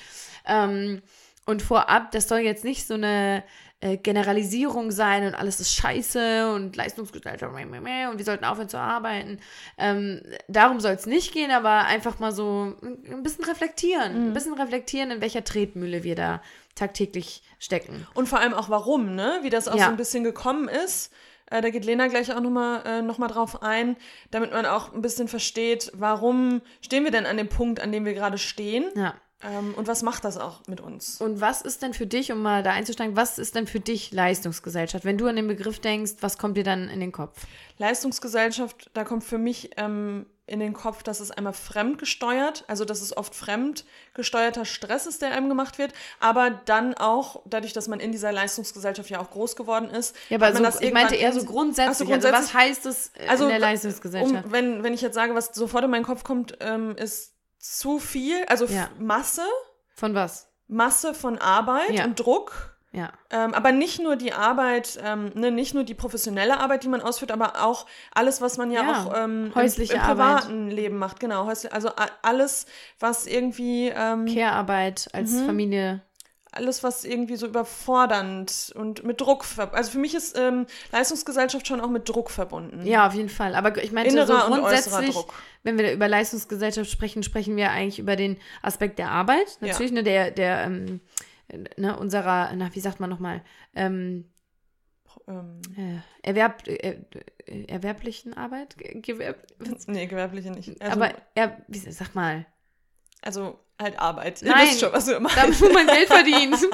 [0.46, 1.00] ähm,
[1.48, 3.42] Und vorab, das soll jetzt nicht so eine
[3.80, 9.40] äh, Generalisierung sein und alles ist scheiße und Leistungsgesellschaft und wir sollten aufhören zu arbeiten.
[9.78, 14.12] Ähm, darum soll es nicht gehen, aber einfach mal so ein bisschen reflektieren.
[14.12, 14.26] Mhm.
[14.26, 16.42] Ein bisschen reflektieren, in welcher Tretmühle wir da
[16.74, 18.06] tagtäglich stecken.
[18.12, 19.38] Und vor allem auch warum, ne?
[19.40, 19.86] Wie das auch ja.
[19.86, 21.14] so ein bisschen gekommen ist.
[21.50, 23.96] Äh, da geht Lena gleich auch nochmal äh, noch drauf ein,
[24.30, 28.04] damit man auch ein bisschen versteht, warum stehen wir denn an dem Punkt, an dem
[28.04, 28.84] wir gerade stehen.
[28.94, 29.14] Ja.
[29.42, 31.20] Ähm, und was macht das auch mit uns?
[31.20, 34.10] Und was ist denn für dich, um mal da einzusteigen, was ist denn für dich
[34.10, 35.04] Leistungsgesellschaft?
[35.04, 37.46] Wenn du an den Begriff denkst, was kommt dir dann in den Kopf?
[37.78, 43.00] Leistungsgesellschaft, da kommt für mich ähm, in den Kopf, dass es einmal fremdgesteuert, also dass
[43.00, 48.00] es oft fremdgesteuerter Stress ist, der einem gemacht wird, aber dann auch, dadurch, dass man
[48.00, 50.16] in dieser Leistungsgesellschaft ja auch groß geworden ist.
[50.30, 53.44] Ja, aber so, ich meinte eher so grundsätzlich, so, grundsätzlich also was heißt es also,
[53.44, 54.46] in der Leistungsgesellschaft?
[54.46, 57.98] Um, wenn, wenn ich jetzt sage, was sofort in meinen Kopf kommt, ähm, ist zu
[57.98, 58.88] viel, also ja.
[58.98, 59.42] Masse.
[59.94, 60.48] Von was?
[60.68, 62.04] Masse von Arbeit ja.
[62.04, 62.74] und Druck.
[62.90, 63.12] Ja.
[63.30, 67.02] Ähm, aber nicht nur die Arbeit, ähm, ne, nicht nur die professionelle Arbeit, die man
[67.02, 69.04] ausführt, aber auch alles, was man ja, ja.
[69.04, 70.72] auch ähm, Häusliche im, im privaten Arbeit.
[70.72, 71.20] Leben macht.
[71.20, 71.90] Genau, also
[72.22, 72.66] alles,
[72.98, 75.46] was irgendwie ähm, Care-Arbeit als mhm.
[75.46, 76.02] Familie
[76.52, 81.80] alles, was irgendwie so überfordernd und mit Druck, also für mich ist ähm, Leistungsgesellschaft schon
[81.80, 82.86] auch mit Druck verbunden.
[82.86, 83.54] Ja, auf jeden Fall.
[83.54, 85.16] Aber ich meine, so grundsätzlich,
[85.62, 89.58] wenn wir über Leistungsgesellschaft sprechen, sprechen wir eigentlich über den Aspekt der Arbeit.
[89.60, 89.96] Natürlich, ja.
[89.96, 91.00] ne, der, der, ähm,
[91.76, 93.42] ne, unserer, na, wie sagt man nochmal,
[93.74, 94.24] ähm,
[95.26, 97.00] ähm, äh, Erwerb, äh,
[97.46, 98.76] äh, erwerblichen Arbeit?
[98.78, 99.46] Gewerb,
[99.86, 100.80] nee, gewerbliche nicht.
[100.80, 102.46] Also, Aber, er, wie, sag mal.
[103.22, 104.42] Also, halt Arbeit.
[104.42, 106.56] Ihr Nein, wisst schon, was du immer damit man Geld verdient.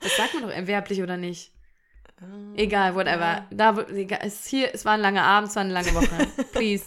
[0.00, 1.50] Das sagt man doch erwerblich oder nicht?
[2.20, 3.46] Uh, egal, whatever.
[3.50, 3.74] Da,
[4.20, 6.26] es, hier, es war ein langer Abend, es war eine lange Woche.
[6.52, 6.84] Please.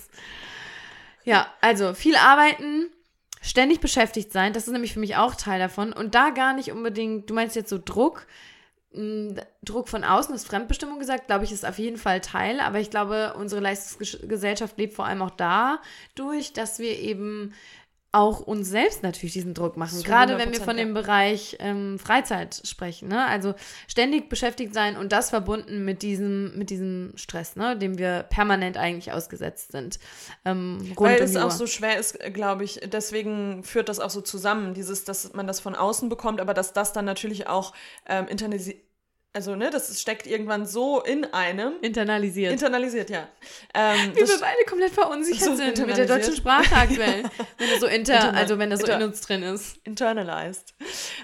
[1.23, 2.91] Ja, also viel arbeiten,
[3.41, 5.93] ständig beschäftigt sein, das ist nämlich für mich auch Teil davon.
[5.93, 8.27] Und da gar nicht unbedingt, du meinst jetzt so Druck,
[8.93, 12.59] hm, Druck von außen ist Fremdbestimmung gesagt, glaube ich, ist auf jeden Fall Teil.
[12.59, 17.53] Aber ich glaube, unsere Leistungsgesellschaft lebt vor allem auch dadurch, dass wir eben
[18.13, 20.01] auch uns selbst natürlich diesen Druck machen.
[20.01, 23.09] Gerade wenn wir von dem Bereich ähm, Freizeit sprechen.
[23.09, 23.25] Ne?
[23.25, 23.53] Also
[23.87, 27.77] ständig beschäftigt sein und das verbunden mit diesem, mit diesem Stress, ne?
[27.77, 29.99] dem wir permanent eigentlich ausgesetzt sind.
[30.45, 34.73] Ähm, Weil es auch so schwer ist, glaube ich, deswegen führt das auch so zusammen,
[34.73, 37.73] dieses, dass man das von außen bekommt, aber dass das dann natürlich auch
[38.07, 38.86] ähm, internalisiert
[39.37, 41.73] also, ne, das steckt irgendwann so in einem.
[41.83, 42.53] Internalisiert.
[42.53, 43.27] Internalisiert, ja.
[43.75, 47.21] Ähm, Wie wir beide komplett verunsichert so sind mit der deutschen Sprache aktuell.
[47.59, 49.77] wenn er so inter, Interna also wenn er so inter in uns drin ist.
[49.83, 50.73] Internalized.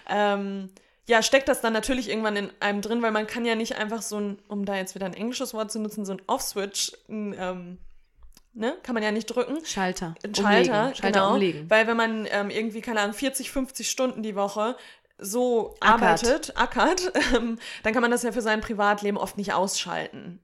[0.08, 0.70] Ähm,
[1.08, 4.04] ja, steckt das dann natürlich irgendwann in einem drin, weil man kann ja nicht einfach
[4.04, 7.80] so ein, um da jetzt wieder ein englisches Wort zu nutzen, so ein Off-Switch, ähm,
[8.54, 9.66] ne, kann man ja nicht drücken.
[9.66, 10.14] Schalter.
[10.24, 10.74] Ein Schalter, umlegen.
[10.74, 11.34] Schalter genau.
[11.34, 11.68] Umlegen.
[11.68, 14.76] Weil wenn man ähm, irgendwie, keine Ahnung, 40, 50 Stunden die Woche
[15.18, 16.24] so ackert.
[16.24, 20.40] arbeitet, ackert, ähm, dann kann man das ja für sein Privatleben oft nicht ausschalten.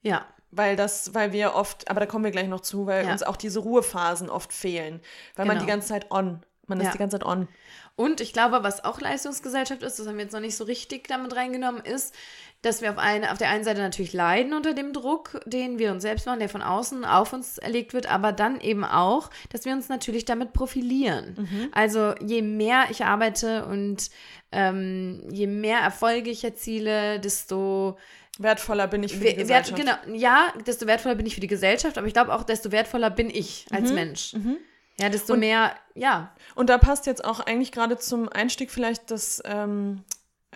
[0.00, 0.26] Ja.
[0.50, 3.12] Weil das, weil wir oft, aber da kommen wir gleich noch zu, weil ja.
[3.12, 5.00] uns auch diese Ruhephasen oft fehlen.
[5.34, 5.54] Weil genau.
[5.56, 6.42] man die ganze Zeit on.
[6.66, 6.86] Man ja.
[6.86, 7.48] ist die ganze Zeit on.
[7.94, 11.08] Und ich glaube, was auch Leistungsgesellschaft ist, das haben wir jetzt noch nicht so richtig
[11.08, 12.14] damit reingenommen, ist,
[12.62, 15.90] dass wir auf, eine, auf der einen Seite natürlich leiden unter dem Druck, den wir
[15.90, 19.64] uns selbst machen, der von außen auf uns erlegt wird, aber dann eben auch, dass
[19.64, 21.34] wir uns natürlich damit profilieren.
[21.36, 21.68] Mhm.
[21.72, 24.10] Also je mehr ich arbeite und
[24.52, 27.98] ähm, je mehr Erfolge ich erziele, desto
[28.38, 29.76] wertvoller bin ich für die Gesellschaft.
[29.76, 32.72] Wert, genau, ja, desto wertvoller bin ich für die Gesellschaft, aber ich glaube auch, desto
[32.72, 33.94] wertvoller bin ich als mhm.
[33.94, 34.32] Mensch.
[34.34, 34.56] Mhm.
[34.98, 36.34] Ja, desto und, mehr, ja.
[36.54, 40.04] Und da passt jetzt auch eigentlich gerade zum Einstieg vielleicht das ähm,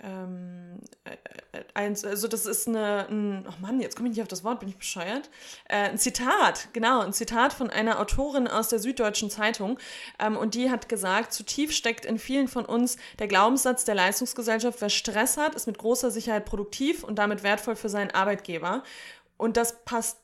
[0.03, 1.17] ähm, äh,
[1.73, 4.59] eins, also das ist eine, ein, oh Mann, jetzt komme ich nicht auf das Wort,
[4.59, 5.29] bin ich bescheuert.
[5.65, 9.79] Äh, ein Zitat, genau, ein Zitat von einer Autorin aus der Süddeutschen Zeitung.
[10.19, 13.95] Ähm, und die hat gesagt, zu tief steckt in vielen von uns der Glaubenssatz der
[13.95, 18.83] Leistungsgesellschaft, wer Stress hat, ist mit großer Sicherheit produktiv und damit wertvoll für seinen Arbeitgeber.
[19.37, 20.19] Und das passt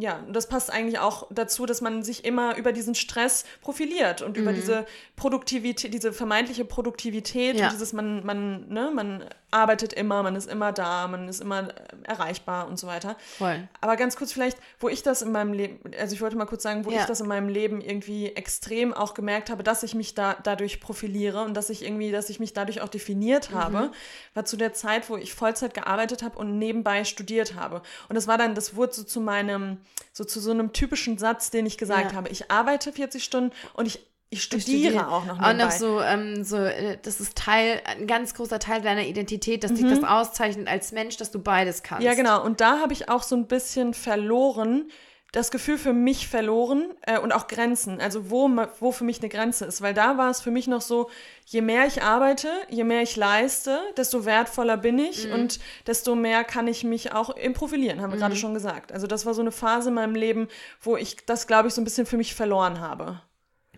[0.00, 4.36] ja, das passt eigentlich auch dazu, dass man sich immer über diesen Stress profiliert und
[4.36, 4.42] mhm.
[4.42, 7.66] über diese Produktivität, diese vermeintliche Produktivität ja.
[7.66, 11.68] und dieses man, man, ne, man arbeitet immer, man ist immer da, man ist immer
[12.02, 13.16] erreichbar und so weiter.
[13.38, 13.66] Voll.
[13.80, 16.62] Aber ganz kurz vielleicht, wo ich das in meinem Leben, also ich wollte mal kurz
[16.62, 17.00] sagen, wo ja.
[17.00, 20.80] ich das in meinem Leben irgendwie extrem auch gemerkt habe, dass ich mich da dadurch
[20.80, 23.54] profiliere und dass ich irgendwie, dass ich mich dadurch auch definiert mhm.
[23.54, 23.92] habe,
[24.34, 27.82] war zu der Zeit, wo ich Vollzeit gearbeitet habe und nebenbei studiert habe.
[28.08, 29.78] Und das war dann, das wurde so zu meinem,
[30.12, 32.16] so zu so einem typischen Satz, den ich gesagt ja.
[32.16, 32.28] habe.
[32.28, 35.64] Ich arbeite 40 Stunden und ich ich studiere, studiere auch noch nebenbei.
[35.64, 39.64] Auch noch so, ähm, so, äh, das ist Teil, ein ganz großer Teil deiner Identität,
[39.64, 39.76] dass mhm.
[39.76, 42.04] dich das auszeichnet als Mensch, dass du beides kannst.
[42.04, 42.44] Ja, genau.
[42.44, 44.90] Und da habe ich auch so ein bisschen verloren,
[45.32, 48.48] das Gefühl für mich verloren äh, und auch Grenzen, also wo,
[48.80, 51.10] wo für mich eine Grenze ist, weil da war es für mich noch so,
[51.44, 55.34] je mehr ich arbeite, je mehr ich leiste, desto wertvoller bin ich mhm.
[55.34, 58.20] und desto mehr kann ich mich auch profilieren, haben wir mhm.
[58.20, 58.90] gerade schon gesagt.
[58.90, 60.48] Also das war so eine Phase in meinem Leben,
[60.80, 63.20] wo ich das, glaube ich, so ein bisschen für mich verloren habe.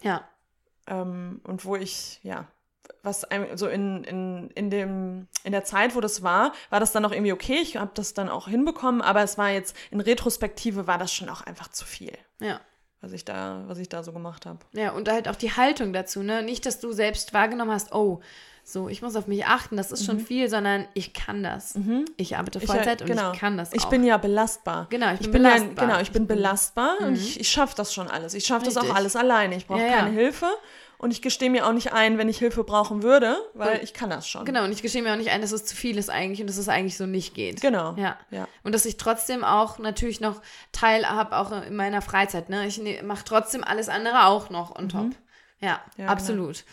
[0.03, 0.30] Ja.
[0.91, 2.47] Ähm, und wo ich, ja,
[3.03, 7.05] was so in, in, in, dem, in der Zeit, wo das war, war das dann
[7.05, 7.59] auch irgendwie okay.
[7.63, 11.29] Ich habe das dann auch hinbekommen, aber es war jetzt in Retrospektive war das schon
[11.29, 12.13] auch einfach zu viel.
[12.41, 12.61] Ja.
[13.01, 14.59] Was ich da, was ich da so gemacht habe.
[14.73, 16.43] Ja, und halt auch die Haltung dazu, ne?
[16.43, 18.21] Nicht, dass du selbst wahrgenommen hast, oh,
[18.63, 20.07] so, ich muss auf mich achten, das ist mhm.
[20.07, 21.77] schon viel, sondern ich kann das.
[21.77, 22.05] Mhm.
[22.19, 23.29] Ich arbeite Vollzeit ich, genau.
[23.29, 23.77] und ich kann das auch.
[23.77, 24.87] Ich bin ja belastbar.
[24.91, 25.69] Genau, ich bin, ich bin belastbar.
[25.77, 27.07] Ja, genau, ich bin belastbar mhm.
[27.07, 28.35] und ich, ich schaffe das schon alles.
[28.35, 29.57] Ich schaffe das auch alles alleine.
[29.57, 30.21] Ich brauche ja, keine ja.
[30.21, 30.47] Hilfe.
[31.01, 33.95] Und ich gestehe mir auch nicht ein, wenn ich Hilfe brauchen würde, weil und, ich
[33.95, 34.45] kann das schon.
[34.45, 36.47] Genau, und ich gestehe mir auch nicht ein, dass es zu viel ist eigentlich und
[36.47, 37.63] dass es eigentlich so nicht geht.
[37.63, 37.95] Genau.
[37.97, 38.19] Ja.
[38.31, 38.47] ja.
[38.65, 42.51] Und dass ich trotzdem auch natürlich noch Teil habe, auch in meiner Freizeit.
[42.51, 42.67] Ne?
[42.67, 45.05] Ich ne, mache trotzdem alles andere auch noch on top.
[45.05, 45.15] Mhm.
[45.61, 46.11] Ja, ja, genau.
[46.11, 46.65] absolut.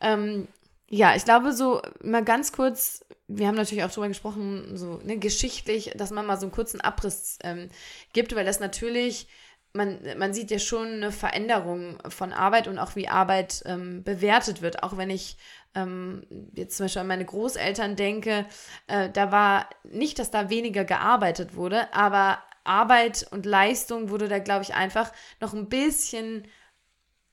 [0.00, 0.14] Genau.
[0.14, 0.48] Ähm,
[0.88, 5.18] ja, ich glaube, so mal ganz kurz, wir haben natürlich auch drüber gesprochen, so ne,
[5.18, 7.68] geschichtlich, dass man mal so einen kurzen Abriss ähm,
[8.14, 9.28] gibt, weil das natürlich
[9.76, 14.62] man, man sieht ja schon eine Veränderung von Arbeit und auch wie Arbeit ähm, bewertet
[14.62, 14.82] wird.
[14.82, 15.36] Auch wenn ich
[15.74, 18.46] ähm, jetzt zum Beispiel an meine Großeltern denke,
[18.86, 24.38] äh, da war nicht, dass da weniger gearbeitet wurde, aber Arbeit und Leistung wurde da,
[24.38, 26.48] glaube ich, einfach noch ein bisschen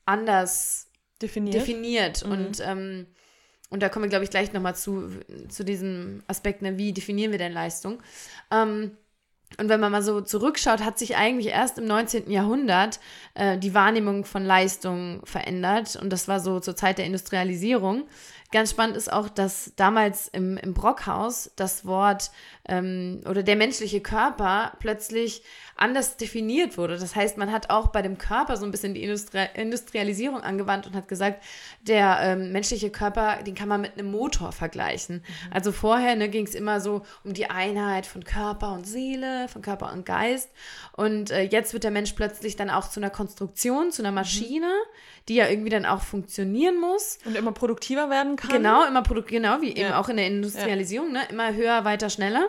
[0.05, 1.55] anders definiert.
[1.55, 2.25] definiert.
[2.25, 2.31] Mhm.
[2.31, 3.07] Und, ähm,
[3.69, 5.09] und da kommen wir, glaube ich, gleich nochmal zu,
[5.49, 8.03] zu diesem Aspekt, ne, wie definieren wir denn Leistung?
[8.51, 8.97] Ähm,
[9.59, 12.29] und wenn man mal so zurückschaut, hat sich eigentlich erst im 19.
[12.29, 12.99] Jahrhundert
[13.35, 15.95] äh, die Wahrnehmung von Leistung verändert.
[15.95, 18.03] Und das war so zur Zeit der Industrialisierung.
[18.53, 22.29] Ganz spannend ist auch, dass damals im, im Brockhaus das Wort
[22.69, 25.41] ähm, oder der menschliche Körper plötzlich
[25.75, 26.99] anders definiert wurde.
[26.99, 30.85] Das heißt, man hat auch bei dem Körper so ein bisschen die Industri Industrialisierung angewandt
[30.85, 31.43] und hat gesagt,
[31.81, 35.15] der ähm, menschliche Körper, den kann man mit einem Motor vergleichen.
[35.15, 35.53] Mhm.
[35.53, 39.63] Also vorher ne, ging es immer so um die Einheit von Körper und Seele, von
[39.63, 40.51] Körper und Geist.
[40.91, 44.15] Und äh, jetzt wird der Mensch plötzlich dann auch zu einer Konstruktion, zu einer mhm.
[44.15, 44.67] Maschine.
[44.67, 47.17] Mhm die ja irgendwie dann auch funktionieren muss.
[47.25, 48.42] Und immer produktiver werden kann.
[48.49, 51.21] Genau, immer produk genau, wie eben auch in der Industrialisierung, ne?
[51.29, 52.47] Immer höher, weiter, schneller.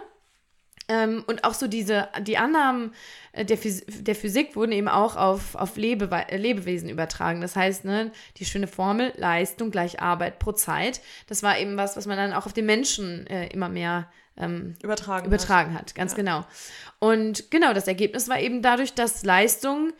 [0.88, 2.92] Ähm, und auch so diese, die Annahmen
[3.33, 7.40] äh, der, Phys der Physik wurden eben auch auf, auf Lebe Lebewesen übertragen.
[7.40, 11.96] Das heißt, ne, die schöne Formel Leistung gleich Arbeit pro Zeit, das war eben was,
[11.96, 15.80] was man dann auch auf den Menschen äh, immer mehr ähm, übertragen, übertragen hat.
[15.80, 16.16] hat ganz ja.
[16.18, 16.44] genau.
[16.98, 19.92] Und genau, das Ergebnis war eben dadurch, dass Leistung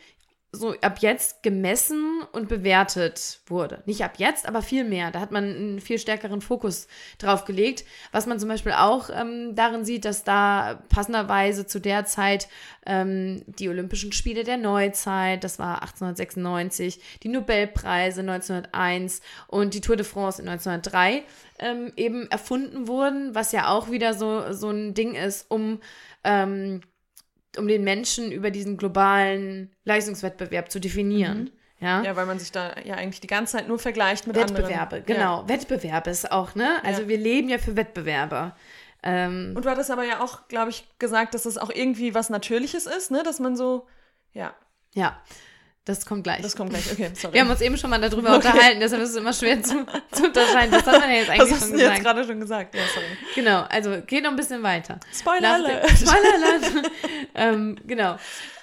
[0.55, 3.83] so ab jetzt gemessen und bewertet wurde.
[3.85, 5.11] Nicht ab jetzt, aber viel mehr.
[5.11, 6.87] Da hat man einen viel stärkeren Fokus
[7.17, 7.85] drauf gelegt.
[8.11, 12.47] Was man zum Beispiel auch ähm, darin sieht, dass da passenderweise zu der Zeit
[12.85, 19.95] ähm, die Olympischen Spiele der Neuzeit, das war 1896, die Nobelpreise 1901 und die Tour
[19.95, 21.23] de France in 1903
[21.59, 25.79] ähm, eben erfunden wurden, was ja auch wieder so, so ein Ding ist, um
[26.23, 26.81] ähm,
[27.57, 31.45] um den Menschen über diesen globalen Leistungswettbewerb zu definieren.
[31.45, 31.51] Mhm.
[31.79, 32.03] Ja?
[32.03, 35.05] ja, weil man sich da ja eigentlich die ganze Zeit nur vergleicht mit Wettbewerbe, anderen.
[35.05, 35.41] genau.
[35.41, 35.49] Ja.
[35.49, 36.83] Wettbewerbe ist auch, ne?
[36.83, 37.07] Also ja.
[37.09, 38.53] wir leben ja für Wettbewerbe.
[39.03, 42.29] Ähm, Und du hattest aber ja auch, glaube ich, gesagt, dass das auch irgendwie was
[42.29, 43.23] Natürliches ist, ne?
[43.23, 43.87] Dass man so,
[44.33, 44.55] ja.
[44.93, 45.21] Ja.
[45.85, 46.41] Das kommt gleich.
[46.41, 47.35] Das kommt gleich, okay, sorry.
[47.35, 48.47] Wir haben uns eben schon mal darüber okay.
[48.47, 50.71] unterhalten, deshalb ist es immer schwer zu, zu unterscheiden.
[50.71, 52.73] Das hat man ja jetzt eigentlich das hast schon du jetzt gerade schon gesagt.
[52.73, 53.05] Ja, sorry.
[53.35, 54.99] Genau, also geht noch ein bisschen weiter.
[55.13, 55.89] Spoiler Alert.
[55.95, 56.91] Spoiler Alert.
[57.35, 58.17] ähm, genau.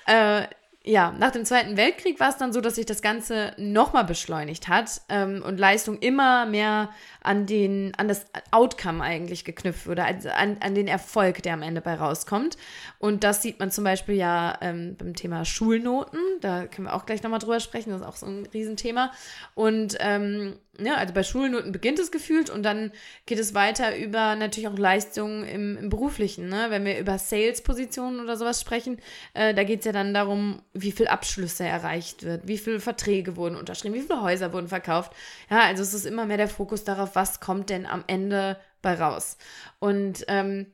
[0.07, 0.49] Äh,
[0.85, 4.67] ja, nach dem Zweiten Weltkrieg war es dann so, dass sich das Ganze nochmal beschleunigt
[4.67, 6.91] hat ähm, und Leistung immer mehr
[7.23, 11.63] an, den, an das Outcome eigentlich geknüpft wurde, also an, an den Erfolg, der am
[11.63, 12.57] Ende bei rauskommt.
[12.99, 16.19] Und das sieht man zum Beispiel ja ähm, beim Thema Schulnoten.
[16.41, 17.91] Da können wir auch gleich nochmal drüber sprechen.
[17.91, 19.13] Das ist auch so ein Riesenthema.
[19.55, 22.93] Und ähm, ja, also bei Schulnoten beginnt es gefühlt und dann
[23.27, 26.49] geht es weiter über natürlich auch Leistungen im, im Beruflichen.
[26.49, 26.67] Ne?
[26.71, 28.99] Wenn wir über Sales-Positionen oder sowas sprechen,
[29.35, 33.37] äh, da geht es ja dann darum, wie viel Abschlüsse erreicht wird, wie viele Verträge
[33.37, 35.13] wurden unterschrieben, wie viele Häuser wurden verkauft.
[35.51, 38.95] Ja, also es ist immer mehr der Fokus darauf, was kommt denn am Ende bei
[38.95, 39.37] raus.
[39.79, 40.67] Und ähm,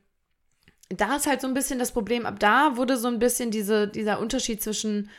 [0.87, 3.87] da ist halt so ein bisschen das Problem, ab da wurde so ein bisschen diese,
[3.87, 5.09] dieser Unterschied zwischen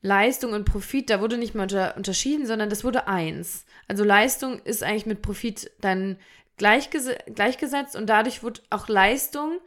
[0.00, 3.64] Leistung und Profit, da wurde nicht mehr unter, unterschieden, sondern das wurde eins.
[3.88, 6.18] Also Leistung ist eigentlich mit Profit dann
[6.56, 9.58] gleichges gleichgesetzt und dadurch wurde auch Leistung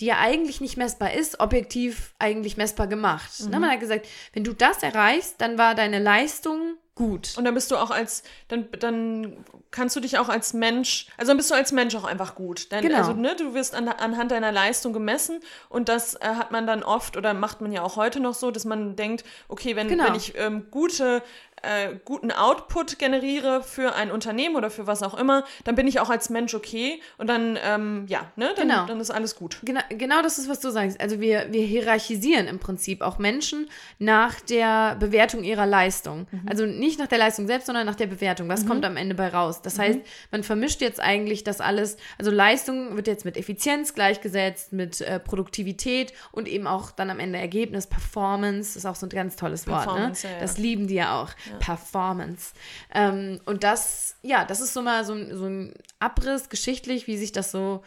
[0.00, 3.30] die ja eigentlich nicht messbar ist, objektiv eigentlich messbar gemacht.
[3.40, 3.50] Mhm.
[3.50, 3.60] Ne?
[3.60, 7.36] Man hat gesagt, wenn du das erreichst, dann war deine Leistung gut.
[7.36, 11.30] Und dann bist du auch als, dann, dann kannst du dich auch als Mensch, also
[11.30, 12.70] dann bist du als Mensch auch einfach gut.
[12.72, 12.98] Dann, Genau.
[12.98, 16.82] Also, ne, du wirst an, anhand deiner Leistung gemessen und das äh, hat man dann
[16.82, 20.04] oft oder macht man ja auch heute noch so, dass man denkt, okay, wenn, Genau.
[20.04, 21.22] wenn ich ähm, gute
[21.62, 26.00] äh, guten Output generiere für ein Unternehmen oder für was auch immer, dann bin ich
[26.00, 28.86] auch als Mensch okay und dann, ähm, ja, ne, dann, Genau.
[28.86, 29.58] dann ist alles gut.
[29.62, 31.00] Genau, genau das ist, was du sagst.
[31.00, 33.68] Also wir, wir hierarchisieren im Prinzip auch Menschen
[33.98, 36.26] nach der Bewertung ihrer Leistung.
[36.46, 38.48] Also nicht nach der Leistung selbst, sondern nach der Bewertung.
[38.48, 39.62] Was kommt am Ende bei raus?
[39.62, 39.98] Das heißt,
[40.30, 45.18] man vermischt jetzt eigentlich das alles, also Leistung wird jetzt mit Effizienz gleichgesetzt, mit äh,
[45.20, 49.66] Produktivität und eben auch dann am Ende Ergebnis, Performance, ist auch so ein ganz tolles
[49.66, 49.80] Wort.
[49.80, 49.84] Ne?
[49.86, 50.40] Performance, ja, ja.
[50.40, 51.30] Das lieben die ja auch.
[51.58, 52.52] Performance.
[52.94, 57.16] Ähm, und das, ja, das ist so mal so, ein- so ein Abriss geschichtlich, wie
[57.18, 57.82] sich das so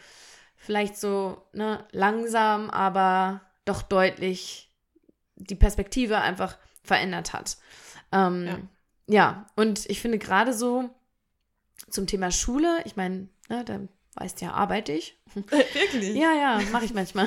[0.56, 4.70] vielleicht so ne, langsam, aber doch deutlich
[5.36, 7.56] die Perspektive einfach verändert hat.
[8.12, 8.58] Ähm, Ja.
[9.06, 9.46] ja.
[9.56, 10.90] und ich finde gerade so
[11.90, 13.80] zum Thema Schule, ich meine, ne, da
[14.16, 15.16] weißt ja, arbeite ich.
[15.34, 16.14] Wirklich?
[16.14, 17.26] Ja, ja, mache ich manchmal.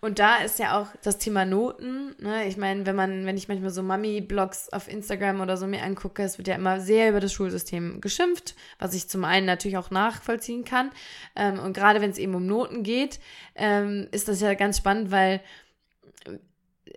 [0.00, 2.14] Und da ist ja auch das Thema Noten.
[2.18, 2.46] Ne?
[2.46, 6.22] Ich meine, wenn man, wenn ich manchmal so Mami-Blogs auf Instagram oder so mir angucke,
[6.22, 9.90] es wird ja immer sehr über das Schulsystem geschimpft, was ich zum einen natürlich auch
[9.90, 10.90] nachvollziehen kann.
[11.34, 13.18] Ähm, und gerade wenn es eben um Noten geht,
[13.56, 15.40] ähm, ist das ja ganz spannend, weil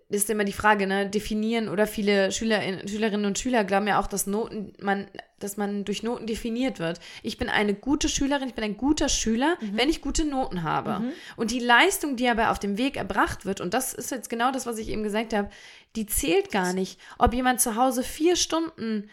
[0.09, 4.07] ist immer die Frage, ne, definieren oder viele Schülerinnen, Schülerinnen und Schüler glauben ja auch,
[4.07, 5.07] dass Noten, man,
[5.39, 6.99] dass man durch Noten definiert wird.
[7.21, 11.01] Ich bin eine gute Schülerin, ich bin ein guter Schüler, wenn ich gute Noten habe.
[11.35, 14.51] Und die Leistung, die aber auf dem Weg erbracht wird, und das ist jetzt genau
[14.51, 15.49] das, was ich eben gesagt habe,
[15.95, 16.99] die zählt gar nicht.
[17.17, 19.09] Ob jemand zu Hause vier Stunden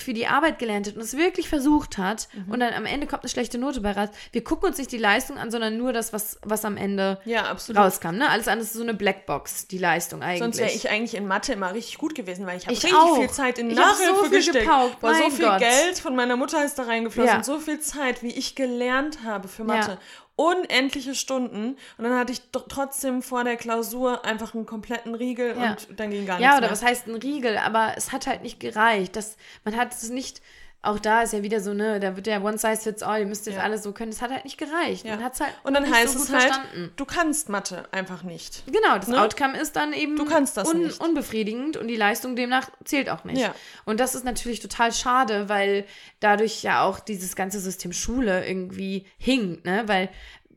[0.00, 3.22] für die Arbeit gelernt hat und es wirklich versucht hat und dann am Ende kommt
[3.22, 4.08] eine schlechte Note bei raus.
[4.32, 7.44] Wir gucken uns nicht die Leistung an, sondern nur das, was, was am Ende Ja,
[7.44, 7.80] absolut.
[7.82, 8.16] rauskam.
[8.16, 8.28] Ne?
[8.28, 10.38] Alles andere ist so eine Blackbox, die Leistung eigentlich.
[10.40, 12.98] Sonst wäre ich eigentlich in Mathe immer richtig gut gewesen, weil ich habe Ich richtig
[12.98, 13.16] auch.
[13.16, 14.64] viel Zeit in Ich Nachhilfe so viel gesteckt.
[14.64, 15.58] gepaukt, Boah, so viel Gott.
[15.58, 17.36] Geld von meiner Mutter ist da reingeflossen Ja.
[17.36, 19.92] und so viel Zeit, wie ich gelernt habe für Mathe.
[19.92, 19.98] Ja.
[20.40, 21.76] Unendliche Stunden.
[21.98, 25.72] Und dann hatte ich trotzdem vor der Klausur einfach einen kompletten Riegel Ja.
[25.72, 26.70] und dann ging gar Ja, nichts oder mehr.
[26.70, 27.58] was heißt ein Riegel?
[27.58, 29.16] Aber es hat halt nicht gereicht.
[29.16, 30.40] Das, man hat es nicht.
[30.82, 33.26] Auch da ist ja wieder so, ne, da wird ja one size fits all, ihr
[33.26, 33.62] müsst jetzt Ja.
[33.64, 34.10] alles so können.
[34.12, 35.04] Es hat halt nicht gereicht.
[35.04, 35.16] Ja.
[35.16, 36.90] Man hat es halt und dann nicht heißt so es halt, verstanden.
[36.96, 38.62] du kannst Mathe einfach nicht.
[38.66, 39.20] Genau, das Ne?
[39.20, 40.98] Outcome ist dann eben Du kannst das nicht.
[41.02, 43.42] unbefriedigend und die Leistung demnach zählt auch nicht.
[43.42, 43.54] Ja.
[43.84, 45.84] Und das ist natürlich total schade, weil
[46.20, 49.82] dadurch ja auch dieses ganze System Schule irgendwie hinkt, ne?
[49.86, 50.08] Weil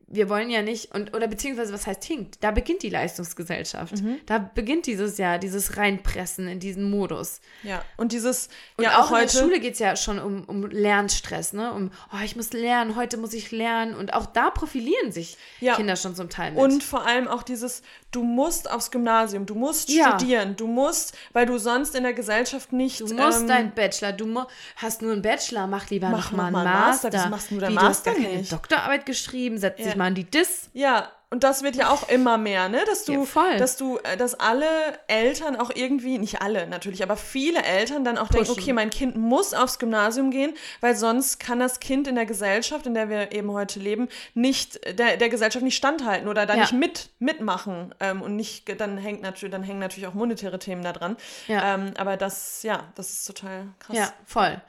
[0.06, 2.42] wir wollen ja nicht, und oder beziehungsweise was heißt hinkt?
[2.42, 4.02] Da beginnt die Leistungsgesellschaft.
[4.02, 4.20] Mhm.
[4.26, 7.40] Da beginnt dieses Jahr, dieses Reinpressen in diesen Modus.
[7.62, 9.38] Ja, und dieses, Und ja, auch, auch in der heute.
[9.38, 11.72] Schule geht es ja schon um, um Lernstress, ne?
[11.72, 13.94] Um, oh, ich muss lernen, heute muss ich lernen.
[13.94, 15.76] Und auch da profilieren sich Ja.
[15.76, 16.60] Kinder schon zum Teil mit.
[16.62, 17.82] Und vor allem auch dieses,
[18.14, 20.18] du musst aufs Gymnasium, du musst Ja.
[20.18, 23.00] studieren, du musst, weil du sonst in der Gesellschaft nicht.
[23.00, 24.44] Du musst ähm, dein Bachelor, du
[24.76, 27.08] hast nur einen Bachelor, mach lieber Mach noch mal einen Master.
[27.08, 27.12] Master.
[27.12, 28.42] Wieso machst du deinen Wie, du hast gar Master keine?
[28.42, 29.86] Doktorarbeit geschrieben, setz Ja.
[29.86, 30.70] dich mal an die Dis.
[30.72, 32.84] Ja, und das wird ja auch immer mehr, ne?
[32.86, 34.66] Dass du, Ja, dass du, äh, dass alle
[35.08, 38.62] Eltern auch irgendwie, nicht alle natürlich, aber viele Eltern dann auch denken, Pushen.
[38.62, 42.86] okay, mein Kind muss aufs Gymnasium gehen, weil sonst kann das Kind in der Gesellschaft,
[42.86, 46.60] in der wir eben heute leben, nicht der, der Gesellschaft nicht standhalten oder da Ja.
[46.60, 50.82] nicht mit mitmachen ähm, und nicht, dann hängt natürlich, dann hängen natürlich auch monetäre Themen
[50.84, 51.16] da dran.
[51.48, 51.74] Ja.
[51.74, 53.96] Ähm, aber das, ja, das ist total krass.
[53.96, 54.60] Ja, voll.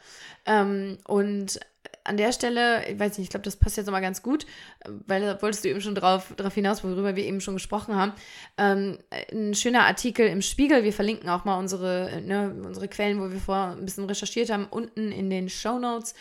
[0.47, 1.60] Ähm, und
[2.05, 4.45] an der Stelle, ich weiß nicht, ich glaube, das passt jetzt nochmal ganz gut,
[4.79, 7.95] äh, weil da wolltest du eben schon drauf, drauf hinaus, worüber wir eben schon gesprochen
[7.95, 8.13] haben.
[8.57, 8.99] Ähm,
[9.31, 13.31] ein schöner Artikel im Spiegel, wir verlinken auch mal unsere, äh, ne, unsere Quellen, wo
[13.31, 16.13] wir vorher ein bisschen recherchiert haben, unten in den Show Notes.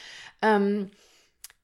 [0.42, 0.90] Ähm,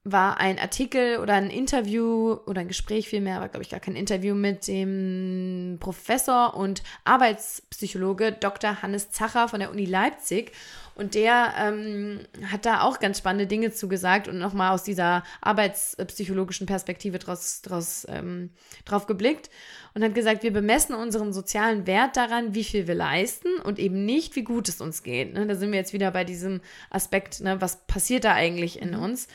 [0.03, 3.95] war ein Artikel oder ein Interview oder ein Gespräch vielmehr, aber glaube ich gar kein
[3.95, 8.81] Interview mit dem Professor und Arbeitspsychologe Dr.
[8.81, 10.53] Hannes Zacher von der Uni Leipzig.
[10.95, 12.19] Und der ähm,
[12.51, 18.05] hat da auch ganz spannende Dinge zugesagt und nochmal aus dieser arbeitspsychologischen Perspektive draus, draus,
[18.09, 18.49] ähm,
[18.85, 19.49] drauf geblickt
[19.93, 24.05] und hat gesagt, wir bemessen unseren sozialen Wert daran, wie viel wir leisten und eben
[24.05, 25.33] nicht, wie gut es uns geht.
[25.33, 25.47] Ne?
[25.47, 26.59] Da sind wir jetzt wieder bei diesem
[26.89, 27.61] Aspekt, ne?
[27.61, 29.27] was passiert da eigentlich in uns?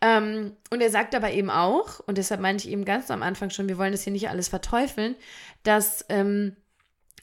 [0.00, 3.50] Ähm, und er sagt aber eben auch, und deshalb meinte ich eben ganz am Anfang
[3.50, 5.14] schon, wir wollen das hier nicht alles verteufeln,
[5.62, 6.56] dass ähm,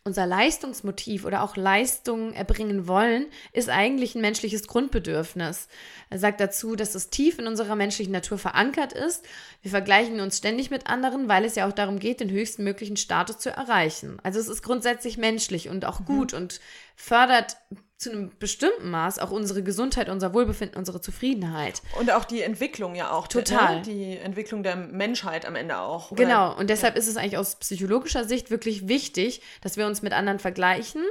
[0.08, 5.68] unser Leistungsmotiv oder auch Leistung erbringen wollen, ist eigentlich ein menschliches Grundbedürfnis.
[6.10, 9.26] Er sagt dazu, dass es tief in unserer menschlichen Natur verankert ist.
[9.62, 12.96] Wir vergleichen uns ständig mit anderen, weil es ja auch darum geht, den höchsten möglichen
[12.96, 14.18] Status zu erreichen.
[14.24, 16.62] Also es ist grundsätzlich menschlich und auch gut und
[16.96, 17.58] fördert
[17.98, 21.82] zu einem bestimmten Maß auch unsere Gesundheit, unser Wohlbefinden, unsere Zufriedenheit.
[22.00, 23.28] Und auch die Entwicklung ja auch.
[23.28, 23.78] Total.
[23.78, 23.82] Ne?
[23.82, 26.12] Die Entwicklung der Menschheit am Ende auch.
[26.12, 26.24] Oder?
[26.24, 26.56] Genau.
[26.56, 30.38] Und deshalb ist es eigentlich aus psychologischer Sicht wirklich wichtig, dass wir uns mit anderen
[30.38, 31.02] vergleichen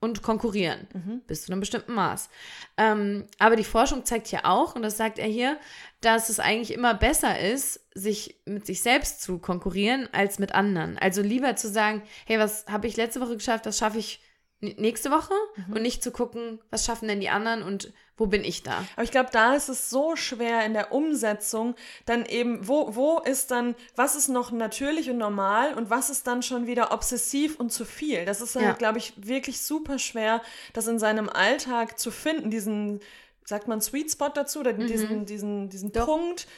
[0.00, 0.86] und konkurrieren.
[1.26, 2.28] Bis zu einem bestimmten Maß.
[2.76, 5.58] Ähm, aber die Forschung zeigt ja auch, und das sagt er hier,
[6.00, 10.98] dass es eigentlich immer besser ist, sich mit sich selbst zu konkurrieren als mit anderen.
[10.98, 14.20] Also lieber zu sagen, hey, was habe ich letzte Woche geschafft, das schaffe ich
[14.60, 15.34] nächste Woche
[15.72, 18.84] und nicht zu gucken, was schaffen denn die anderen und wo bin ich da?
[18.96, 23.20] Aber ich glaube, da ist es so schwer in der Umsetzung, dann eben, wo, wo
[23.20, 27.60] ist dann, was ist noch natürlich und normal und was ist dann schon wieder obsessiv
[27.60, 28.24] und zu viel?
[28.24, 28.62] Das ist Ja.
[28.62, 30.42] halt, glaube ich, wirklich super schwer,
[30.72, 32.98] das in seinem Alltag zu finden, diesen,
[33.44, 35.92] sagt man Sweet Spot dazu, oder diesen, diesen, diesen Mhm.
[35.92, 36.06] Doch.
[36.06, 36.48] Punkt,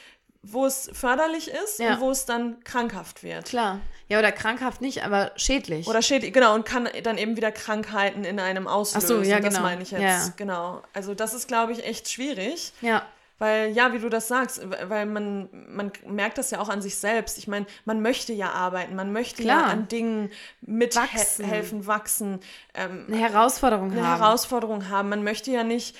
[0.42, 1.94] wo es förderlich ist Ja.
[1.94, 3.46] und wo es dann krankhaft wird.
[3.46, 3.80] Klar.
[4.08, 5.86] Ja, oder krankhaft nicht, aber schädlich.
[5.86, 9.06] Oder schädigt, genau, und kann dann eben wieder Krankheiten in einem auslösen.
[9.06, 9.62] so, ja, Das genau.
[9.66, 10.24] meine ich jetzt, Ja.
[10.36, 10.82] genau.
[10.94, 12.72] Also das ist, glaube ich, echt schwierig.
[12.80, 13.02] ja.
[13.42, 16.96] Weil, ja, wie du das sagst, weil man, man merkt das ja auch an sich
[16.98, 17.38] selbst.
[17.38, 19.62] Ich meine, man möchte ja arbeiten, man möchte Klar.
[19.62, 21.44] ja an Dingen mithelfen, Wachsen.
[21.46, 22.40] helfen, wachsen,
[22.74, 24.20] ähm, Eine Herausforderung eine haben.
[24.20, 25.08] Herausforderung haben.
[25.08, 25.96] Man möchte ja nicht,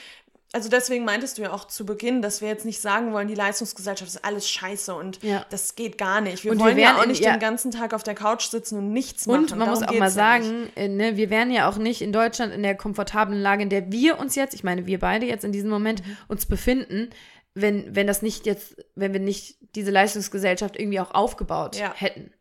[0.52, 3.34] also deswegen meintest du ja auch zu Beginn, dass wir jetzt nicht sagen wollen, die
[3.36, 5.46] Leistungsgesellschaft ist alles scheiße und Ja.
[5.50, 6.42] das geht gar nicht.
[6.44, 7.32] Wir Und wir wollen ja wären auch nicht ja.
[7.32, 9.44] den ganzen Tag auf der Couch sitzen und nichts machen.
[9.44, 12.02] Und man muss Darum auch mal ja sagen, äh, ne, wir wären ja auch nicht
[12.02, 15.26] in Deutschland in der komfortablen Lage, in der wir uns jetzt, ich meine, wir beide
[15.26, 16.16] jetzt in diesem Moment Mhm.
[16.28, 17.10] uns befinden,
[17.54, 21.92] wenn, wenn das nicht jetzt, wenn wir nicht diese Leistungsgesellschaft irgendwie auch aufgebaut Ja.
[21.94, 22.32] hätten.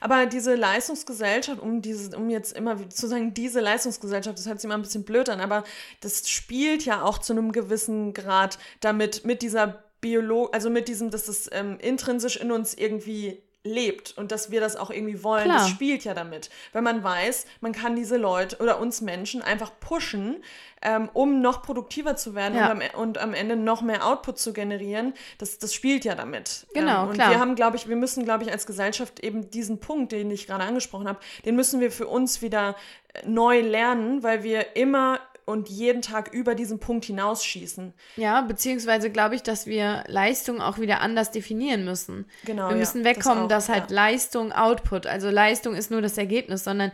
[0.00, 4.64] Aber diese Leistungsgesellschaft, um diese, um jetzt immer zu sagen, diese Leistungsgesellschaft, das hört sich
[4.64, 5.64] immer ein bisschen blöd an, aber
[6.00, 11.10] das spielt ja auch zu einem gewissen Grad damit, mit dieser Biolo, also mit diesem,
[11.10, 15.44] dass es ähm, intrinsisch in uns irgendwie lebt und dass wir das auch irgendwie wollen,
[15.44, 15.58] Klar.
[15.58, 16.50] das spielt ja damit.
[16.72, 20.42] Wenn man weiß, man kann diese Leute oder uns Menschen einfach pushen,
[20.82, 22.70] ähm, um noch produktiver zu werden Ja.
[22.70, 26.66] und, am, und am Ende noch mehr Output zu generieren, das, das spielt ja damit.
[26.74, 27.30] Genau, ähm, und klar.
[27.30, 30.46] wir haben, glaube ich, wir müssen, glaube ich, als Gesellschaft eben diesen Punkt, den ich
[30.46, 32.76] gerade angesprochen habe, den müssen wir für uns wieder
[33.14, 37.94] äh, neu lernen, weil wir immer und jeden Tag über diesen Punkt hinausschießen.
[38.16, 42.26] Ja, beziehungsweise glaube ich, dass wir Leistung auch wieder anders definieren müssen.
[42.44, 43.96] Genau, Wir ja, müssen das wegkommen, auch, dass halt ja.
[43.96, 46.90] Leistung Output, also Leistung ist nur das Ergebnis, sondern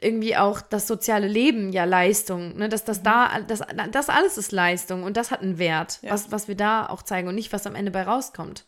[0.00, 2.68] irgendwie auch das soziale Leben ja Leistung, ne?
[2.68, 6.12] dass das da, das, das alles ist Leistung und das hat einen Wert, Ja.
[6.12, 8.66] was, was wir da auch zeigen und nicht, was am Ende bei rauskommt.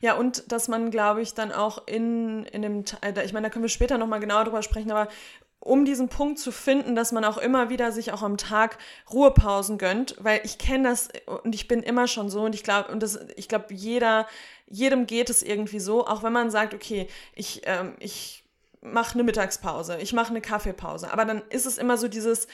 [0.00, 3.50] Ja, und dass man, glaube ich, dann auch in, in dem, äh, ich meine, da
[3.50, 5.08] können wir später nochmal genauer drüber sprechen, aber
[5.66, 8.78] um diesen Punkt zu finden, dass man auch immer wieder sich auch am Tag
[9.12, 11.08] Ruhepausen gönnt, weil ich kenne das
[11.42, 14.26] und ich bin immer schon so und ich glaube, und das, ich glaube, jeder,
[14.68, 18.44] jedem geht es irgendwie so, auch wenn man sagt, okay, ich, ähm, ich
[18.80, 22.46] mache eine Mittagspause, ich mache eine Kaffeepause, aber dann ist es immer so dieses,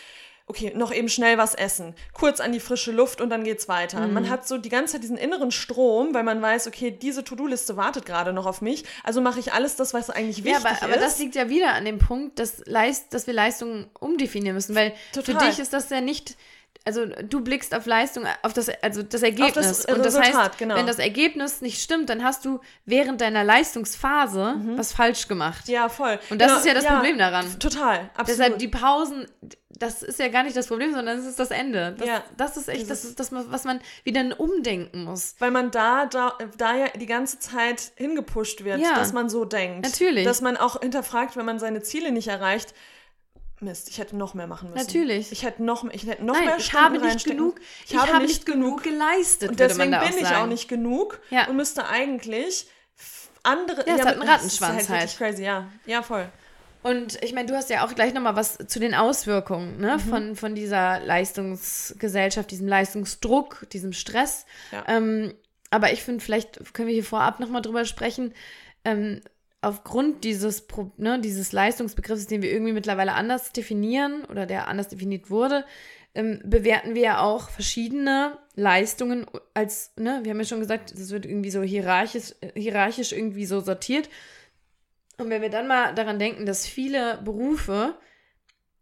[0.46, 4.06] okay, noch eben schnell was essen, kurz an die frische Luft und dann geht's weiter.
[4.06, 4.12] Mhm.
[4.14, 7.76] Man hat so die ganze Zeit diesen inneren Strom, weil man weiß, okay, diese To-Do-Liste
[7.76, 10.82] wartet gerade noch auf mich, also mache ich alles das, was eigentlich Ja, wichtig aber,
[10.82, 11.02] aber ist.
[11.02, 14.92] das liegt ja wieder an dem Punkt, dass, Leist, dass wir Leistungen umdefinieren müssen, weil
[15.12, 15.48] für Total.
[15.48, 16.36] dich ist das ja nicht,
[16.84, 19.54] also du blickst auf Leistung, auf das, also das Ergebnis.
[19.54, 20.74] das und das Resultat, heißt, genau.
[20.76, 25.66] wenn das Ergebnis nicht stimmt, dann hast du während deiner Leistungsphase was falsch gemacht.
[25.68, 25.74] Mhm.
[25.74, 26.18] ja, voll.
[26.30, 27.46] Und das Genau, ist ja das Problem daran.
[27.58, 28.28] Total, absolut.
[28.28, 29.26] Deshalb die Pausen,
[29.70, 31.94] das ist ja gar nicht das Problem, sondern es ist das Ende.
[31.98, 32.22] Das, Ja.
[32.36, 35.34] das ist echt das, das, was man wieder Umdenken muss.
[35.38, 38.94] weil man da, da, da ja die ganze Zeit hingepusht wird, Ja.
[38.94, 39.86] dass man so denkt.
[39.86, 40.24] Natürlich.
[40.24, 42.74] Dass man auch hinterfragt, wenn man seine Ziele nicht erreicht.
[43.62, 44.84] Mist, ich hätte noch mehr machen müssen.
[44.86, 45.32] Natürlich.
[45.32, 48.18] Ich hätte noch, ich hätte noch Nein, mehr ich Stunden habe nicht genug, ich, habe
[48.22, 50.36] nicht genug geleistet, Und deswegen bin auch ich sagen.
[50.36, 51.48] auch nicht genug Ja.
[51.48, 52.66] und müsste eigentlich
[53.42, 53.86] andere.
[53.86, 55.00] Ja, es hat einen das Rattenschwanz ist halt.
[55.00, 55.16] halt.
[55.16, 55.68] Crazy, ja.
[55.86, 56.28] Ja, voll.
[56.84, 59.80] Und ich meine, du hast ja auch gleich nochmal was zu den Auswirkungen Mhm.
[59.80, 64.46] ne, von, von dieser Leistungsgesellschaft, diesem Leistungsdruck, diesem Stress.
[64.72, 64.84] Ja.
[64.88, 65.34] Ähm,
[65.70, 68.34] aber ich finde, vielleicht können wir hier vorab nochmal drüber sprechen.
[68.84, 69.22] Ähm,
[69.62, 75.30] aufgrund dieses, ne, dieses Leistungsbegriffs, den wir irgendwie mittlerweile anders definieren oder der anders definiert
[75.30, 75.64] wurde,
[76.14, 81.10] ähm, bewerten wir ja auch verschiedene Leistungen als, ne, wir haben ja schon gesagt, das
[81.10, 84.10] wird irgendwie so hierarchisch, hierarchisch irgendwie so sortiert.
[85.16, 87.94] Und wenn wir dann mal daran denken, dass viele Berufe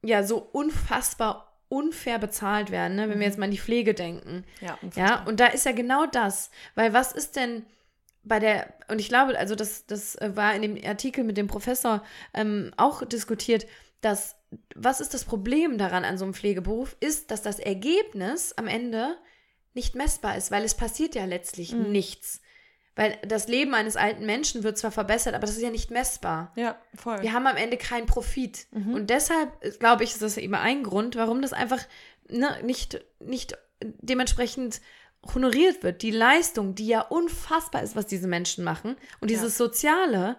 [0.02, 3.08] ja so unfassbar unfair bezahlt werden, ne?
[3.08, 4.44] wenn wir jetzt mal an die Pflege denken.
[4.60, 6.50] Ja, Ja, und da ist ja genau das.
[6.74, 7.64] Weil was ist denn
[8.22, 11.46] bei der, und ich glaube, also das, das äh, war in dem Artikel mit dem
[11.46, 12.02] Professor
[12.34, 13.66] ähm, auch diskutiert,
[14.00, 14.36] dass,
[14.74, 19.16] was ist das Problem daran an so einem Pflegeberuf, ist, dass das Ergebnis am Ende
[19.74, 21.92] nicht messbar ist, weil es passiert ja letztlich Mhm.
[21.92, 22.40] nichts.
[22.96, 26.52] Weil das Leben eines alten Menschen wird zwar verbessert, aber das ist ja nicht messbar.
[26.56, 27.22] ja, voll.
[27.22, 28.66] Wir haben am Ende keinen Profit.
[28.72, 28.94] Mhm.
[28.94, 31.80] Und deshalb, äh, glaube ich, ist das eben ein Grund, warum das einfach
[32.28, 34.80] ne, nicht, nicht dementsprechend
[35.34, 36.02] honoriert wird.
[36.02, 38.96] Die Leistung, die ja unfassbar ist, was diese Menschen machen.
[39.20, 39.66] Und dieses ja.
[39.66, 40.36] Soziale,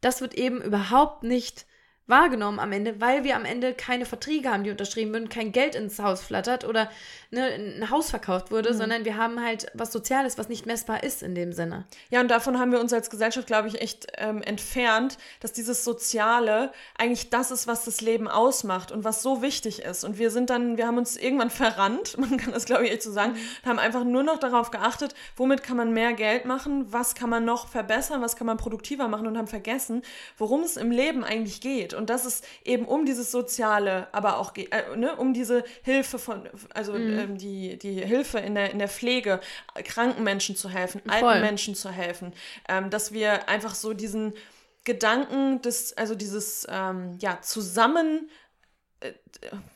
[0.00, 1.66] das wird eben überhaupt nicht
[2.06, 5.74] wahrgenommen am Ende, weil wir am Ende keine Verträge haben, die unterschrieben würden, kein Geld
[5.74, 6.90] ins Haus flattert oder
[7.30, 8.76] ne, ein Haus verkauft wurde, mhm.
[8.76, 11.86] sondern wir haben halt was Soziales, was nicht messbar ist in dem Sinne.
[12.10, 15.82] Ja, und davon haben wir uns als Gesellschaft, glaube ich, echt ähm, entfernt, dass dieses
[15.82, 20.04] Soziale eigentlich das ist, was das Leben ausmacht und was so wichtig ist.
[20.04, 23.02] Und wir sind dann, wir haben uns irgendwann verrannt, man kann das, glaube ich, echt
[23.02, 26.92] so sagen, und haben einfach nur noch darauf geachtet, womit kann man mehr Geld machen,
[26.92, 30.02] was kann man noch verbessern, was kann man produktiver machen und haben vergessen,
[30.36, 34.54] worum es im Leben eigentlich geht und dass es eben um dieses Soziale, aber auch
[34.56, 37.18] äh, ne, um diese Hilfe von, also mhm.
[37.18, 39.40] ähm, die, die Hilfe in der, in der Pflege,
[39.84, 41.28] kranken Menschen zu helfen, Voll.
[41.28, 42.32] alten Menschen zu helfen,
[42.68, 44.34] ähm, dass wir einfach so diesen
[44.84, 48.28] Gedanken des, also dieses ähm, ja, Zusammen
[49.00, 49.12] äh,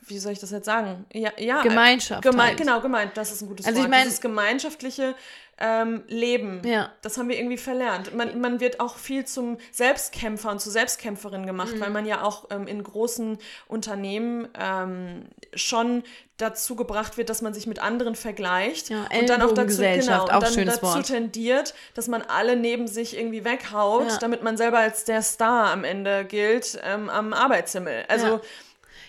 [0.01, 1.05] wie soll ich das jetzt sagen?
[1.13, 2.23] Ja, ja Gemeinschaft.
[2.23, 2.57] Geme halt.
[2.57, 3.87] Genau, gemeint, das ist ein gutes also Wort.
[3.87, 5.15] Ich mein, Dieses gemeinschaftliche
[5.59, 6.61] ähm, Leben.
[6.65, 6.91] Ja.
[7.01, 8.15] Das haben wir irgendwie verlernt.
[8.15, 11.81] Man, man wird auch viel zum Selbstkämpfer und zur Selbstkämpferin gemacht, mhm.
[11.81, 13.37] weil man ja auch ähm, in großen
[13.67, 16.03] Unternehmen ähm, schon
[16.37, 20.23] dazu gebracht wird, dass man sich mit anderen vergleicht ja, und dann auch dazu, genau,
[20.23, 21.05] und dann dazu Wort.
[21.05, 24.17] tendiert, dass man alle neben sich irgendwie weghaut, ja.
[24.19, 28.05] damit man selber als der Star am Ende gilt ähm, am Arbeitshimmel.
[28.07, 28.41] Also ja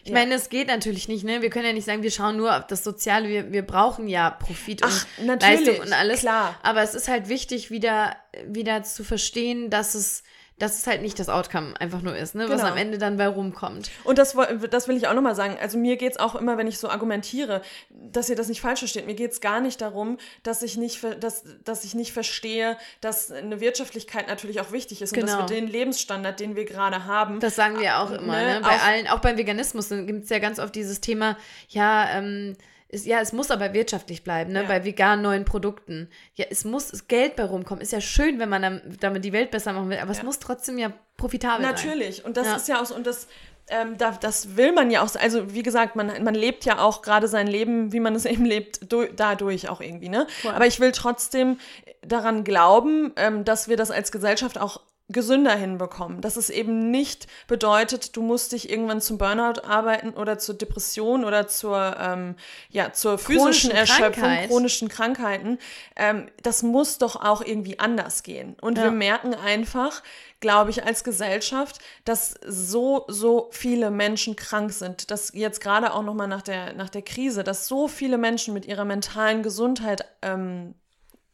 [0.02, 0.18] ich ja.
[0.18, 1.42] meine, es geht natürlich nicht, ne?
[1.42, 4.30] Wir können ja nicht sagen, wir schauen nur auf das Soziale, wir, wir brauchen ja
[4.30, 6.20] Profit Ach, und Leistung und alles.
[6.20, 6.58] Klar.
[6.62, 10.22] Aber es ist halt wichtig, wieder, wieder zu verstehen, dass es
[10.60, 12.48] dass es halt nicht das Outcome einfach nur ist, ne?
[12.48, 12.72] was genau.
[12.72, 13.90] am Ende dann bei rumkommt.
[14.04, 14.36] Und das,
[14.70, 15.56] das will ich auch nochmal sagen.
[15.60, 18.80] Also mir geht es auch immer, wenn ich so argumentiere, dass ihr das nicht falsch
[18.80, 19.06] versteht.
[19.06, 23.32] Mir geht es gar nicht darum, dass ich nicht, dass, dass ich nicht verstehe, dass
[23.32, 25.22] eine Wirtschaftlichkeit natürlich auch wichtig ist genau.
[25.22, 25.66] und dass wir genau.
[25.66, 27.40] den Lebensstandard, den wir gerade haben.
[27.40, 28.54] Das sagen wir auch immer, ne?
[28.54, 28.60] ne?
[28.62, 31.38] Bei auch, allen, auch beim Veganismus gibt es ja ganz oft dieses Thema,
[31.70, 32.54] ja, ähm,
[32.90, 34.62] ist, ja, es muss aber wirtschaftlich bleiben, ne?
[34.62, 34.68] Ja.
[34.68, 36.08] bei veganen neuen Produkten.
[36.34, 37.80] Ja, es muss Geld bei rumkommen.
[37.82, 40.18] Ist ja schön, wenn man damit die Welt besser machen will, aber ja.
[40.18, 41.84] es muss trotzdem ja profitabel Natürlich.
[41.84, 41.98] sein.
[41.98, 42.24] Natürlich.
[42.24, 42.56] Und das ja.
[42.56, 43.28] ist ja auch so, und das,
[43.68, 47.02] ähm, da, das will man ja auch, also wie gesagt, man, man lebt ja auch
[47.02, 50.26] gerade sein Leben, wie man es eben lebt, do, dadurch auch irgendwie, ne?
[50.44, 50.50] Cool.
[50.50, 51.58] Aber ich will trotzdem
[52.02, 54.80] daran glauben, ähm, dass wir das als Gesellschaft auch
[55.10, 56.20] gesünder hinbekommen.
[56.20, 61.24] Dass es eben nicht bedeutet, du musst dich irgendwann zum Burnout arbeiten oder zur Depression
[61.24, 62.36] oder zur, ähm,
[62.70, 64.48] ja, zur physischen Erschöpfung, Krankheit.
[64.48, 65.58] chronischen Krankheiten.
[65.96, 68.56] Ähm, das muss doch auch irgendwie anders gehen.
[68.60, 68.84] Und ja.
[68.84, 70.02] wir merken einfach,
[70.38, 75.10] glaube ich, als Gesellschaft, dass so, so viele Menschen krank sind.
[75.10, 78.66] Dass jetzt gerade auch nochmal nach der, nach der Krise, dass so viele Menschen mit
[78.66, 80.74] ihrer mentalen Gesundheit ähm,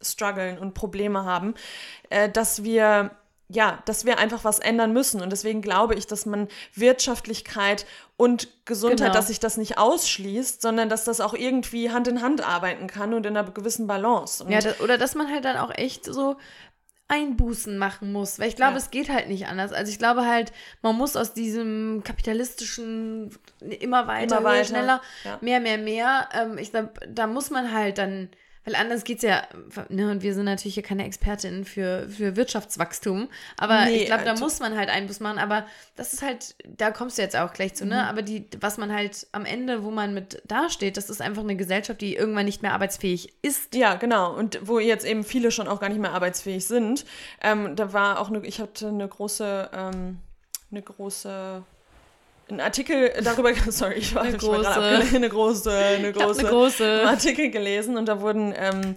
[0.01, 1.55] strugglen und Probleme haben,
[2.09, 3.11] äh, dass wir
[3.49, 5.21] ja, dass wir einfach was ändern müssen.
[5.21, 7.85] Und deswegen glaube ich, dass man Wirtschaftlichkeit
[8.17, 9.13] und Gesundheit, genau.
[9.13, 13.13] dass sich das nicht ausschließt, sondern dass das auch irgendwie Hand in Hand arbeiten kann
[13.13, 14.43] und in einer gewissen Balance.
[14.43, 16.35] Und ja, das, oder dass man halt dann auch echt so
[17.09, 18.77] Einbußen machen muss, weil ich glaube, ja.
[18.79, 19.71] es geht halt nicht anders.
[19.71, 23.31] Also ich glaube halt, man muss aus diesem kapitalistischen
[23.61, 24.65] immer weiter, immer weiter.
[24.65, 25.37] schneller, ja.
[25.39, 26.27] mehr, mehr, mehr.
[26.33, 28.29] Ähm, ich glaube, da muss man halt dann
[28.67, 29.43] weil anders geht es ja,
[29.87, 34.25] ne, und wir sind natürlich hier keine Expertinnen für, für Wirtschaftswachstum, aber nee, ich glaube,
[34.25, 35.65] da muss man halt Einbus machen, aber
[35.95, 38.01] das ist halt, da kommst du jetzt auch gleich zu, ne, mhm.
[38.01, 41.55] aber die, was man halt am Ende, wo man mit dasteht, das ist einfach eine
[41.55, 43.73] Gesellschaft, die irgendwann nicht mehr arbeitsfähig ist.
[43.73, 47.05] Ja, genau, und wo jetzt eben viele schon auch gar nicht mehr arbeitsfähig sind,
[47.41, 50.19] ähm, da war auch, eine, ich hatte eine große, ähm,
[50.71, 51.63] eine große
[52.49, 57.49] einen Artikel darüber, sorry, ich war eine große, eine große, eine große, eine große Artikel
[57.49, 58.95] gelesen und da wurden ähm,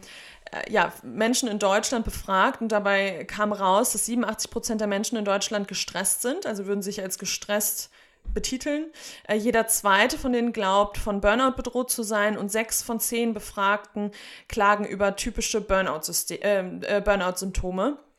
[0.51, 5.16] äh, ja, Menschen in Deutschland befragt und dabei kam raus, dass 87 Prozent der Menschen
[5.16, 7.90] in Deutschland gestresst sind, also würden sich als gestresst
[8.34, 8.86] betiteln.
[9.26, 13.34] Äh, jeder zweite von denen glaubt, von Burnout bedroht zu sein und sechs von zehn
[13.34, 14.12] Befragten
[14.48, 17.82] klagen über typische ähm, äh, Burnout-Symptome.
[17.84, 18.09] Burnout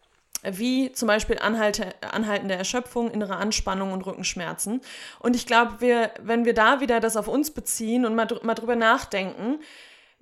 [0.43, 4.81] wie zum Beispiel anhalte, anhaltende Erschöpfung, innere Anspannung und Rückenschmerzen.
[5.19, 8.55] Und ich glaube, wir, wenn wir da wieder das auf uns beziehen und mal, mal
[8.55, 9.59] drüber nachdenken,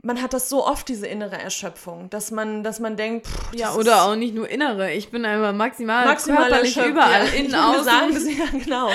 [0.01, 3.73] man hat das so oft, diese innere Erschöpfung, dass man, dass man denkt, pff, ja,
[3.73, 7.83] oder auch nicht nur innere, ich bin einfach maximal, maximal körperlich überall, ja, innen, außen.
[7.83, 8.89] Sagen, ja, genau.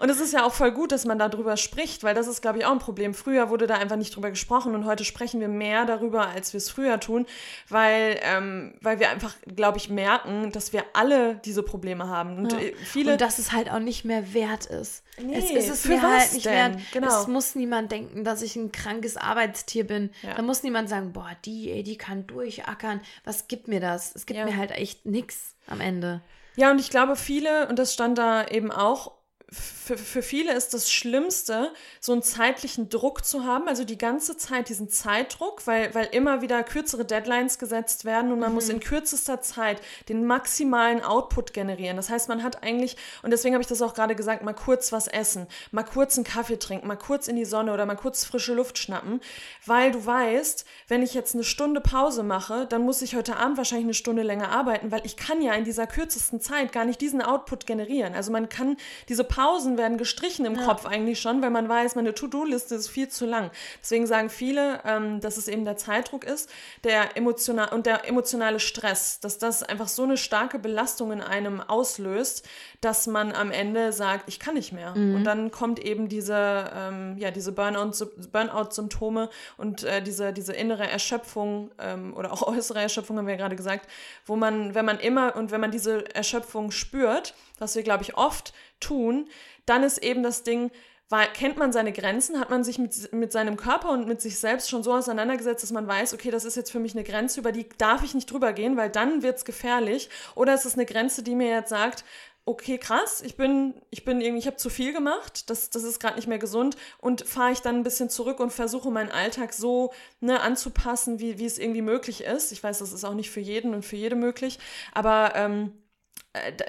[0.00, 2.58] Und es ist ja auch voll gut, dass man darüber spricht, weil das ist, glaube
[2.58, 3.14] ich, auch ein Problem.
[3.14, 6.58] Früher wurde da einfach nicht drüber gesprochen und heute sprechen wir mehr darüber, als wir
[6.58, 7.26] es früher tun,
[7.68, 12.36] weil, ähm, weil wir einfach, glaube ich, merken, dass wir alle diese Probleme haben.
[12.36, 12.58] Und, ja.
[12.58, 15.04] Äh, viele und dass es halt auch nicht mehr wert ist.
[15.20, 16.74] Nee, es ist es mir halt nicht denn?
[16.74, 16.78] wert.
[16.92, 17.20] Genau.
[17.20, 20.10] Es muss niemand denken, dass ich ein krankes Arbeitstier bin.
[20.22, 20.36] Ja.
[20.48, 23.02] Muss niemand sagen, boah, die, ey, die kann durchackern.
[23.22, 24.16] Was gibt mir das?
[24.16, 24.46] Es gibt ja.
[24.46, 26.22] mir halt echt nichts am Ende.
[26.56, 29.12] Ja, und ich glaube, viele, und das stand da eben auch,
[29.50, 34.36] für, für viele ist das Schlimmste, so einen zeitlichen Druck zu haben, also die ganze
[34.36, 38.54] Zeit diesen Zeitdruck, weil, weil immer wieder kürzere Deadlines gesetzt werden und man mhm.
[38.56, 39.80] muss in kürzester Zeit
[40.10, 41.96] den maximalen Output generieren.
[41.96, 44.92] Das heißt, man hat eigentlich, und deswegen habe ich das auch gerade gesagt, mal kurz
[44.92, 48.26] was essen, mal kurz einen Kaffee trinken, mal kurz in die Sonne oder mal kurz
[48.26, 49.22] frische Luft schnappen,
[49.64, 53.56] weil du weißt, wenn ich jetzt eine Stunde Pause mache, dann muss ich heute Abend
[53.56, 57.00] wahrscheinlich eine Stunde länger arbeiten, weil ich kann ja in dieser kürzesten Zeit gar nicht
[57.00, 58.14] diesen Output generieren.
[58.14, 58.76] Also man kann
[59.08, 60.64] diese Pausen werden gestrichen im ja.
[60.64, 63.52] Kopf eigentlich schon, weil man weiß, meine To-Do-Liste ist viel zu lang.
[63.80, 66.50] Deswegen sagen viele, ähm, dass es eben der Zeitdruck ist,
[66.82, 71.60] der emotional und der emotionale Stress, dass das einfach so eine starke Belastung in einem
[71.60, 72.48] auslöst,
[72.80, 74.96] dass man am Ende sagt, ich kann nicht mehr.
[74.96, 75.14] Mhm.
[75.14, 81.70] Und dann kommt eben diese, ähm, ja, diese Burnout-Symptome und äh, diese, diese innere Erschöpfung
[81.78, 83.88] ähm, oder auch äußere Erschöpfung, haben wir ja gerade gesagt,
[84.26, 88.16] wo man, wenn man immer und wenn man diese Erschöpfung spürt, was wir, glaube ich,
[88.16, 89.28] oft tun,
[89.66, 90.70] dann ist eben das Ding,
[91.10, 94.38] weil, kennt man seine Grenzen, hat man sich mit, mit seinem Körper und mit sich
[94.38, 97.40] selbst schon so auseinandergesetzt, dass man weiß, okay, das ist jetzt für mich eine Grenze,
[97.40, 100.10] über die darf ich nicht drüber gehen, weil dann wird es gefährlich.
[100.34, 102.04] Oder ist es eine Grenze, die mir jetzt sagt,
[102.44, 106.00] okay, krass, ich bin, ich bin irgendwie, ich habe zu viel gemacht, das, das ist
[106.00, 109.52] gerade nicht mehr gesund und fahre ich dann ein bisschen zurück und versuche meinen Alltag
[109.52, 112.50] so ne, anzupassen, wie, wie es irgendwie möglich ist.
[112.52, 114.58] Ich weiß, das ist auch nicht für jeden und für jede möglich,
[114.94, 115.87] aber ähm, äh,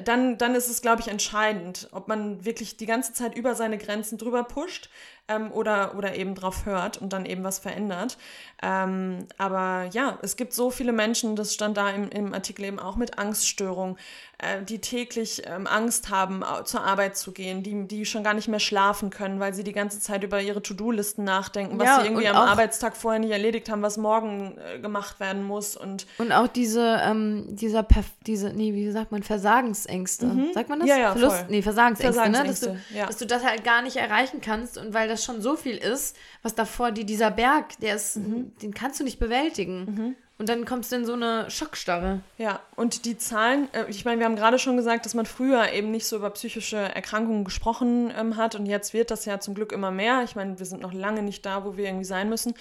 [0.03, 3.77] dann, dann ist es, glaube ich, entscheidend, ob man wirklich die ganze Zeit über seine
[3.77, 4.89] Grenzen drüber pusht
[5.29, 8.17] ähm, oder, oder eben drauf hört und dann eben was verändert.
[8.61, 12.79] Ähm, aber ja, es gibt so viele Menschen, das stand da im, im Artikel eben
[12.79, 13.95] auch mit Angststörungen,
[14.39, 18.47] äh, die täglich ähm, Angst haben, zur Arbeit zu gehen, die, die schon gar nicht
[18.47, 22.07] mehr schlafen können, weil sie die ganze Zeit über ihre To-Do-Listen nachdenken, was ja, sie
[22.07, 25.75] irgendwie am Arbeitstag vorher nicht erledigt haben, was morgen äh, gemacht werden muss.
[25.75, 30.25] Und, und auch diese, ähm, dieser, Perf diese, nee, wie sagt man, Versagensängste.
[30.25, 30.53] Mhm.
[30.53, 30.89] Sagt man das?
[30.89, 31.37] Ja, ja, Verlust?
[31.37, 31.45] Voll.
[31.49, 32.73] Nee, Versagensängste, Versagensängste ne?
[32.73, 33.05] Dass du, ja.
[33.05, 35.77] dass du das halt gar nicht erreichen kannst und weil das das schon so viel
[35.77, 38.53] ist, was davor die, dieser Berg, der ist, mhm.
[38.61, 39.79] den kannst du nicht bewältigen.
[39.79, 40.15] Mhm.
[40.39, 42.21] Und dann kommst du in so eine Schockstarre.
[42.37, 45.73] Ja, und die Zahlen, äh, ich meine, wir haben gerade schon gesagt, dass man früher
[45.73, 49.53] eben nicht so über psychische Erkrankungen gesprochen ähm, hat und jetzt wird das ja zum
[49.53, 50.23] Glück immer mehr.
[50.23, 52.53] Ich meine, wir sind noch lange nicht da, wo wir irgendwie sein müssen.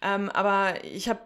[0.00, 1.18] Ähm, aber ich habe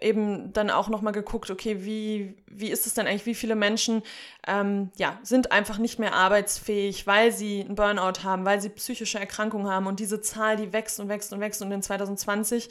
[0.00, 4.02] eben dann auch nochmal geguckt, okay, wie, wie ist es denn eigentlich, wie viele Menschen
[4.46, 9.18] ähm, ja, sind einfach nicht mehr arbeitsfähig, weil sie einen Burnout haben, weil sie psychische
[9.18, 9.86] Erkrankungen haben?
[9.86, 11.62] Und diese Zahl, die wächst und wächst und wächst.
[11.62, 12.68] Und in 2020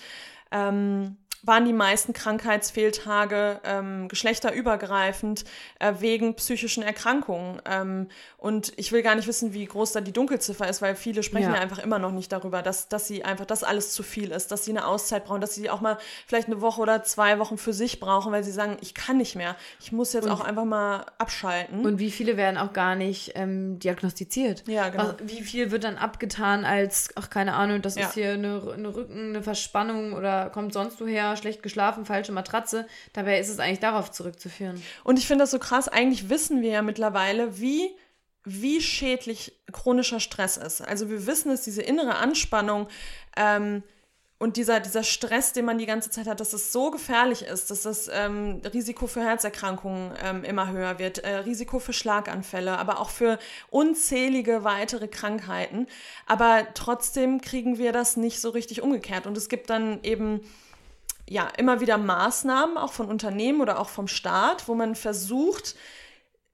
[0.52, 5.44] ähm, waren die meisten Krankheitsfehltage ähm, geschlechterübergreifend
[5.80, 7.62] äh, wegen psychischen Erkrankungen.
[7.66, 11.22] Ähm, und ich will gar nicht wissen, wie groß da die Dunkelziffer ist, weil viele
[11.22, 14.04] sprechen ja, ja einfach immer noch nicht darüber, dass, dass sie einfach, dass alles zu
[14.04, 17.04] viel ist, dass sie eine Auszeit brauchen, dass sie auch mal vielleicht eine Woche oder
[17.04, 19.58] zwei Wochen für sich brauchen, weil sie sagen, ich kann nicht mehr.
[19.82, 21.86] Ich muss jetzt und, auch einfach mal abschalten.
[21.86, 24.64] Und wie viele werden auch gar nicht ähm, diagnostiziert?
[24.66, 25.10] Ja, genau.
[25.10, 28.08] Was, wie viel wird dann abgetan als, ach, keine Ahnung, das ja.
[28.08, 31.33] ist hier eine, eine Rücken, eine Verspannung oder kommt sonst woher?
[31.38, 32.88] Schlecht geschlafen, falsche Matratze.
[33.14, 34.82] Dabei ist es eigentlich darauf zurückzuführen.
[35.04, 35.88] Und ich finde das so krass.
[35.88, 37.90] Eigentlich wissen wir ja mittlerweile, wie
[38.46, 40.82] wie schädlich chronischer Stress ist.
[40.82, 42.90] Also wir wissen, dass diese innere Anspannung
[43.38, 43.84] ähm,
[44.38, 47.72] und dieser, dieser Stress, den man die ganze Zeit hat, dass es so gefährlich ist,
[47.72, 53.00] dass das ähm, Risiko für Herzerkrankungen ähm, immer höher wird, äh, Risiko für Schlaganfälle, aber
[53.00, 55.88] auch für unzählige weitere Krankheiten.
[56.26, 59.28] Aber trotzdem kriegen wir das nicht so richtig umgekehrt.
[59.28, 60.42] Und es gibt dann eben
[61.30, 65.76] ja, immer wieder Maßnahmen, auch von Unternehmen oder auch vom Staat, wo man versucht,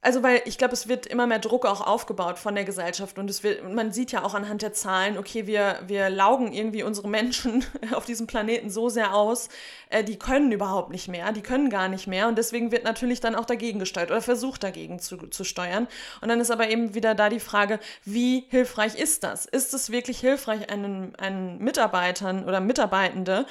[0.02, 3.30] also weil ich glaube, es wird immer mehr Druck auch aufgebaut von der Gesellschaft und
[3.30, 7.10] es wird, man sieht ja auch anhand der Zahlen, okay, wir, wir laugen irgendwie unsere
[7.10, 9.50] Menschen auf diesem Planeten so sehr aus,
[9.90, 13.20] äh, die können überhaupt nicht mehr, die können gar nicht mehr und deswegen wird natürlich
[13.20, 15.88] dann auch dagegen gesteuert oder versucht dagegen zu, zu steuern.
[16.22, 19.46] Und dann ist aber eben wieder da die Frage, wie hilfreich ist das?
[19.46, 23.46] Ist es wirklich hilfreich, einen, einen Mitarbeitern oder Mitarbeitende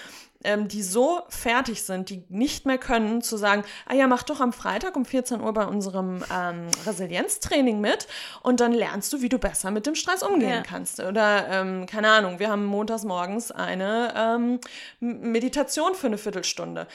[0.45, 4.41] ähm, die so fertig sind, die nicht mehr können, zu sagen, ah ja, mach doch
[4.41, 8.07] am Freitag um 14 Uhr bei unserem ähm, Resilienztraining mit
[8.43, 10.62] und dann lernst du, wie du besser mit dem Stress umgehen ja.
[10.62, 11.01] kannst.
[11.01, 14.61] Oder, ähm, keine Ahnung, wir haben montags morgens eine ähm,
[15.01, 16.86] Meditation für eine Viertelstunde.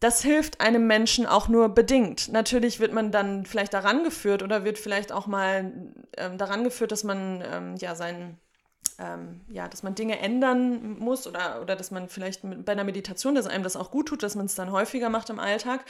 [0.00, 2.32] Das hilft einem Menschen auch nur bedingt.
[2.32, 5.72] Natürlich wird man dann vielleicht daran geführt oder wird vielleicht auch mal
[6.16, 8.40] ähm, daran geführt, dass man ähm, ja seinen
[8.98, 12.84] ähm, ja, dass man Dinge ändern muss oder, oder dass man vielleicht mit, bei einer
[12.84, 15.84] Meditation, dass einem das auch gut tut, dass man es dann häufiger macht im Alltag.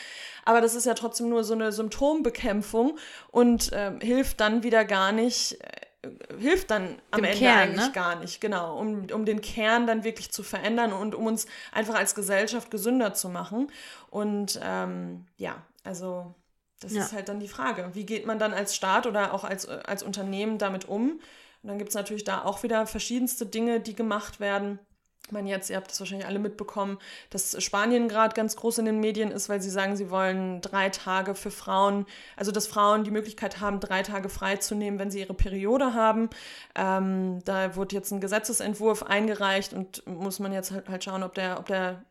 [0.44, 2.98] Aber das ist ja trotzdem nur so eine Symptombekämpfung
[3.30, 7.86] und ähm, hilft dann wieder gar nicht, äh, hilft dann am Dem Ende Kern, eigentlich
[7.86, 7.92] ne?
[7.92, 11.94] gar nicht, genau, um, um den Kern dann wirklich zu verändern und um uns einfach
[11.94, 13.70] als Gesellschaft gesünder zu machen.
[14.11, 16.34] Und ähm, ja, also
[16.80, 17.03] das ja.
[17.03, 17.90] ist halt dann die Frage.
[17.92, 21.20] Wie geht man dann als Staat oder auch als, als Unternehmen damit um?
[21.62, 24.78] Und dann gibt es natürlich da auch wieder verschiedenste Dinge, die gemacht werden.
[25.26, 26.98] Ich meine, jetzt, ihr habt das wahrscheinlich alle mitbekommen,
[27.30, 30.90] dass Spanien gerade ganz groß in den Medien ist, weil sie sagen, sie wollen drei
[30.90, 32.06] Tage für Frauen,
[32.36, 36.28] also dass Frauen die Möglichkeit haben, drei Tage freizunehmen, wenn sie ihre Periode haben.
[36.74, 41.34] Ähm, da wurde jetzt ein Gesetzesentwurf eingereicht und muss man jetzt halt, halt schauen, ob
[41.34, 42.02] der, ob der,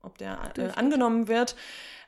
[0.00, 1.54] ob der äh, angenommen wird.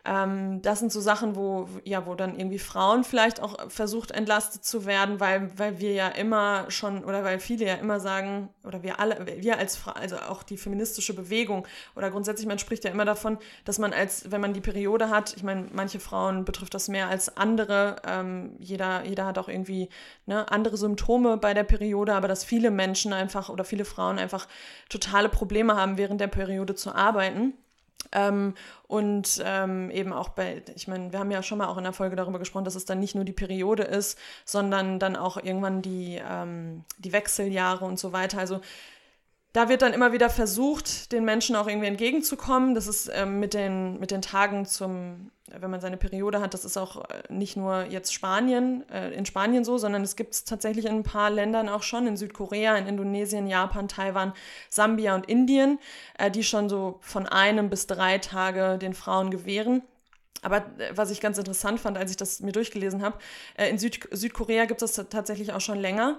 [0.07, 4.63] Ähm, das sind so Sachen, wo, ja, wo dann irgendwie Frauen vielleicht auch versucht entlastet
[4.63, 8.83] zu werden, weil, weil wir ja immer schon, oder weil viele ja immer sagen, oder
[8.83, 12.91] wir alle, wir als Frau, also auch die feministische Bewegung, oder grundsätzlich, man spricht ja
[12.91, 16.75] immer davon, dass man als, wenn man die Periode hat, ich meine, manche Frauen betrifft
[16.75, 19.89] das mehr als andere, ähm, jeder, jeder hat auch irgendwie
[20.27, 24.49] ne, andere Symptome bei der Periode, aber dass viele Menschen einfach oder viele Frauen einfach
[24.91, 27.55] totale Probleme haben, während der Periode zu arbeiten.
[28.13, 28.55] Ähm,
[28.87, 31.93] und ähm, eben auch bei, ich meine, wir haben ja schon mal auch in der
[31.93, 35.83] Folge darüber gesprochen, dass es dann nicht nur die Periode ist, sondern dann auch irgendwann
[35.83, 38.39] die, ähm, die Wechseljahre und so weiter.
[38.39, 38.61] Also
[39.55, 42.75] da wird dann immer wieder versucht, den Menschen auch irgendwie entgegenzukommen.
[42.75, 46.65] Das ist ähm, mit, den, mit den Tagen zum, wenn man seine Periode hat, das
[46.65, 50.45] ist auch äh, nicht nur jetzt Spanien, äh, in Spanien so, sondern es gibt es
[50.45, 54.33] tatsächlich in ein paar Ländern auch schon, in Südkorea, in Indonesien, Japan, Taiwan,
[54.71, 55.79] Sambia und Indien,
[56.19, 59.83] äh, die schon so von einem bis drei Tage den Frauen gewähren.
[60.43, 63.19] Aber äh, was ich ganz interessant fand, als ich das mir durchgelesen habe,
[63.57, 66.19] äh, in Süd Südkorea gibt es das tatsächlich auch schon länger.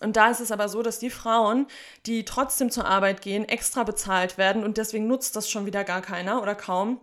[0.00, 1.66] Und da ist es aber so, dass die Frauen,
[2.04, 6.02] die trotzdem zur Arbeit gehen, extra bezahlt werden und deswegen nutzt das schon wieder gar
[6.02, 7.00] keiner oder kaum.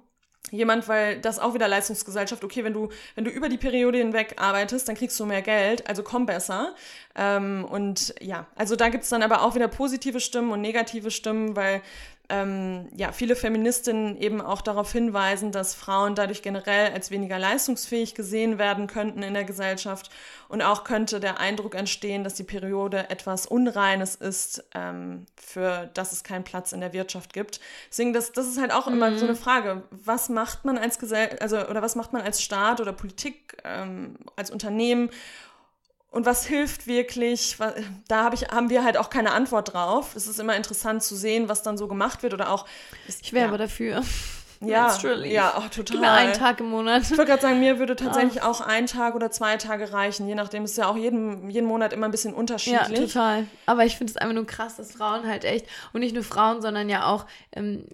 [0.51, 4.35] Jemand, weil das auch wieder Leistungsgesellschaft, okay, wenn du, wenn du über die Periode hinweg
[4.37, 6.75] arbeitest, dann kriegst du mehr Geld, also komm besser.
[7.15, 11.11] Ähm, und ja, also da gibt es dann aber auch wieder positive Stimmen und negative
[11.11, 11.81] Stimmen, weil
[12.29, 18.15] ähm, ja, viele Feministinnen eben auch darauf hinweisen, dass Frauen dadurch generell als weniger leistungsfähig
[18.15, 20.09] gesehen werden könnten in der Gesellschaft.
[20.47, 26.13] Und auch könnte der Eindruck entstehen, dass die Periode etwas Unreines ist, ähm, für das
[26.13, 27.59] es keinen Platz in der Wirtschaft gibt.
[27.89, 28.93] Deswegen, das, das ist halt auch mhm.
[28.93, 29.39] immer so eine mhm.
[29.39, 29.83] Frage.
[29.91, 34.15] Was macht man als Gesell also oder was macht man als Staat oder Politik, ähm,
[34.37, 35.09] als Unternehmen?
[36.13, 37.57] Und was hilft wirklich?
[38.07, 40.15] Da hab ich, haben wir halt auch keine Antwort drauf.
[40.15, 42.67] Es ist immer interessant zu sehen, was dann so gemacht wird oder auch.
[43.07, 43.49] Ich wäre ja.
[43.49, 44.03] aber dafür.
[44.65, 45.83] Ja, ja, auch total.
[45.83, 47.01] Gib mir einen Tag im Monat.
[47.01, 48.45] Ich würde gerade sagen, mir würde tatsächlich oh.
[48.45, 50.63] auch ein Tag oder zwei Tage reichen, je nachdem.
[50.63, 52.97] Es ist ja auch jeden, jeden Monat immer ein bisschen unterschiedlich.
[52.97, 53.47] Ja, total.
[53.65, 56.61] Aber ich finde es einfach nur krass, dass Frauen halt echt, und nicht nur Frauen,
[56.61, 57.87] sondern ja auch ähm,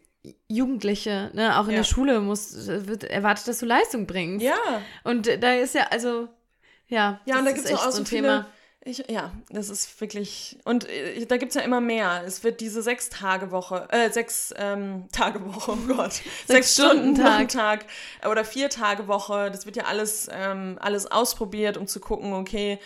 [0.48, 1.78] Jugendliche, ne, auch in ja.
[1.78, 4.46] der Schule muss, wird erwartet, dass du Leistung bringst.
[4.46, 4.54] Ja.
[5.04, 6.28] Und da ist ja, also
[6.90, 8.22] ja, ja und da gibt es auch so viele.
[8.22, 8.46] Thema.
[8.86, 10.58] Ich, ja, das ist wirklich.
[10.64, 12.24] Und äh, da gibt es ja immer mehr.
[12.26, 16.14] Es wird diese Sechs-Tage-Woche, äh, sechs ähm, Tage-Woche, oh Gott.
[16.14, 17.50] sechs, sechs Stunden, Stunden Tag.
[17.50, 17.86] Tag
[18.30, 19.52] oder Vier-Tage-Woche.
[19.52, 22.80] Das wird ja alles, ähm, alles ausprobiert, um zu gucken, okay,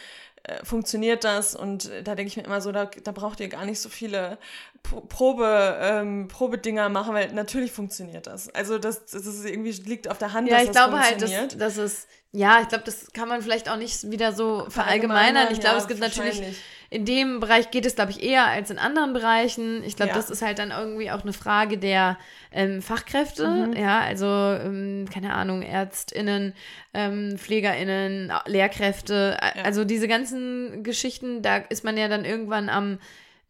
[0.44, 1.56] äh, funktioniert das?
[1.56, 4.40] Und da denke ich mir immer so, da, da braucht ihr gar nicht so viele
[4.84, 8.54] Probe, ähm, Probedinger machen, weil natürlich funktioniert das.
[8.54, 11.22] Also das, das ist irgendwie liegt auf der Hand, ja, dass ich das glaube halt,
[11.22, 15.48] dass, dass es, ja, ich glaube, das kann man vielleicht auch nicht wieder so verallgemeinern.
[15.52, 16.42] Ich glaube, ja, es gibt natürlich,
[16.90, 19.84] in dem Bereich geht es, glaube ich, eher als in anderen Bereichen.
[19.84, 20.16] Ich glaube, ja.
[20.16, 22.18] das ist halt dann irgendwie auch eine Frage der
[22.52, 23.74] ähm, Fachkräfte, mhm.
[23.74, 26.54] ja, also, ähm, keine Ahnung, ÄrztInnen,
[26.94, 29.64] ähm, PflegerInnen, Lehrkräfte, ja.
[29.64, 33.00] also diese ganzen Geschichten, da ist man ja dann irgendwann am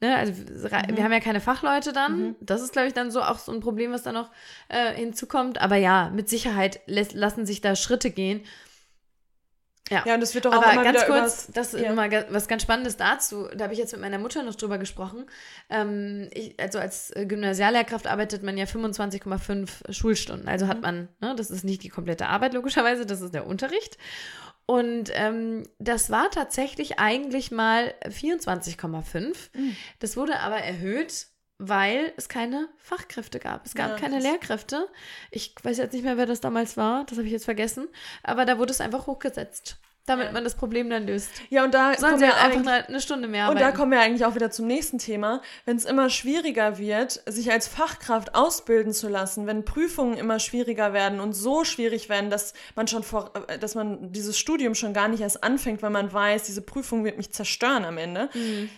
[0.04, 0.98] Ne, also mhm.
[0.98, 2.20] wir haben ja keine Fachleute dann.
[2.20, 2.36] Mhm.
[2.42, 4.32] Das ist, glaube ich, dann so auch so ein Problem, was da noch
[4.68, 5.62] äh, hinzukommt.
[5.62, 8.44] Aber ja, mit Sicherheit lassen sich da Schritte gehen.
[9.90, 10.04] Ja.
[10.06, 11.94] ja, und das wird doch auch Aber immer ganz kurz, das ist ja.
[11.94, 13.48] mal was ganz Spannendes dazu.
[13.56, 15.26] Da habe ich jetzt mit meiner Mutter noch drüber gesprochen.
[15.70, 20.50] Ähm, ich, also als äh, Gymnasiallehrkraft arbeitet man ja 25,5 Schulstunden.
[20.50, 20.70] Also mhm.
[20.70, 23.98] hat man, ne, das ist nicht die komplette Arbeit logischerweise, das ist der Unterricht.
[24.66, 29.36] Und ähm, das war tatsächlich eigentlich mal 24,5.
[29.54, 29.76] Mhm.
[30.00, 33.66] Das wurde aber erhöht, weil es keine Fachkräfte gab.
[33.66, 34.88] Es gab ja, keine Lehrkräfte.
[35.32, 37.06] Ich weiß jetzt nicht mehr, wer das damals war.
[37.06, 37.88] Das habe ich jetzt vergessen.
[38.24, 41.30] Aber da wurde es einfach hochgesetzt damit man das Problem dann löst.
[41.50, 43.64] Ja, und da sollen sie halt einfach eine, eine, Stunde mehr arbeiten.
[43.64, 45.42] Und da kommen wir eigentlich auch wieder zum nächsten Thema.
[45.66, 50.92] Wenn es immer schwieriger wird, sich als Fachkraft ausbilden zu lassen, wenn Prüfungen immer schwieriger
[50.92, 54.94] werden und so schwierig werden, dass man schon vor, äh, dass man dieses Studium schon
[54.94, 58.30] gar nicht erst anfängt, weil man weiß, diese Prüfung wird mich zerstören am Ende.
[58.34, 58.70] Mhm.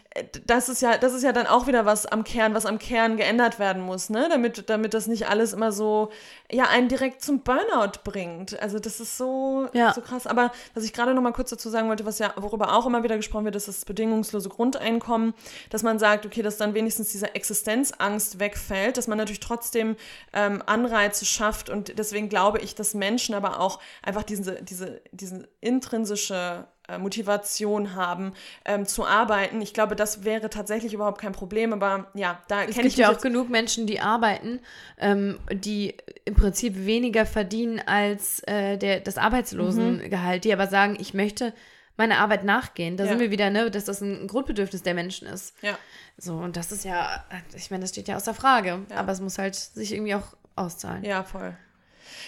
[0.45, 3.17] Das ist ja, das ist ja dann auch wieder was am Kern, was am Kern
[3.17, 4.27] geändert werden muss, ne?
[4.29, 6.09] Damit, damit das nicht alles immer so,
[6.49, 8.57] ja, einen direkt zum Burnout bringt.
[8.61, 9.93] Also das ist so, ja.
[9.93, 10.25] so krass.
[10.25, 13.03] Aber was ich gerade noch mal kurz dazu sagen wollte, was ja, worüber auch immer
[13.03, 15.33] wieder gesprochen wird, ist das bedingungslose Grundeinkommen,
[15.69, 19.97] dass man sagt, okay, dass dann wenigstens diese Existenzangst wegfällt, dass man natürlich trotzdem
[20.31, 25.49] ähm, Anreize schafft und deswegen glaube ich, dass Menschen aber auch einfach diese, diese, diese
[25.59, 28.33] intrinsische äh, Motivation haben,
[28.65, 29.61] ähm, zu arbeiten.
[29.61, 32.77] Ich glaube, das wäre tatsächlich überhaupt kein Problem, aber ja, da kenne ich.
[32.77, 34.59] Es gibt ja auch genug Menschen, die arbeiten,
[34.99, 40.41] ähm, die im Prinzip weniger verdienen als äh, der, das Arbeitslosengehalt, mhm.
[40.41, 41.53] die aber sagen, ich möchte
[41.97, 42.97] meiner Arbeit nachgehen.
[42.97, 43.09] Da ja.
[43.09, 45.55] sind wir wieder, ne, dass das ein Grundbedürfnis der Menschen ist.
[45.61, 45.77] Ja.
[46.17, 47.23] So, und das ist ja,
[47.55, 48.85] ich meine, das steht ja außer Frage.
[48.89, 48.97] Ja.
[48.97, 51.03] Aber es muss halt sich irgendwie auch auszahlen.
[51.03, 51.57] Ja, voll.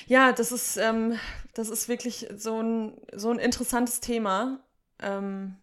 [0.06, 1.20] Ja, das ist, ähm,
[1.54, 4.60] das ist wirklich so ein, so ein interessantes Thema.
[5.02, 5.56] Ähm,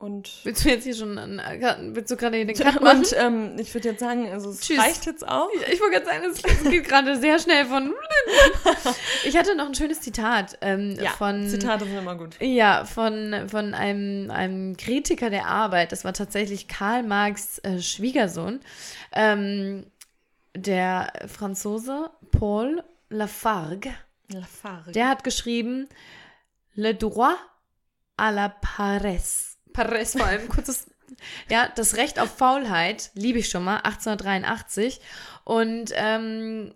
[0.00, 1.16] und willst du jetzt hier schon,
[1.92, 3.00] willst du gerade den Cut machen?
[3.00, 4.78] Und ähm, ich würde jetzt sagen, also es Tschüss.
[4.78, 5.50] reicht jetzt auch.
[5.54, 7.92] Ich, ich wollte gerade sagen, es geht gerade sehr schnell von.
[9.26, 11.46] ich hatte noch ein schönes Zitat ähm, ja, von.
[11.46, 12.36] Zitate sind immer gut.
[12.40, 15.92] Ja, von, von einem, einem Kritiker der Arbeit.
[15.92, 18.60] Das war tatsächlich Karl Marx äh, Schwiegersohn.
[19.12, 19.84] Ähm,
[20.56, 23.94] der Franzose Paul Lafargue.
[24.28, 24.92] Lafargue.
[24.92, 25.88] Der hat geschrieben:
[26.74, 27.36] Le droit
[28.16, 30.86] à la paresse Paris vor allem, kurzes,
[31.48, 35.00] ja, das Recht auf Faulheit, liebe ich schon mal, 1883.
[35.44, 36.74] Und ähm,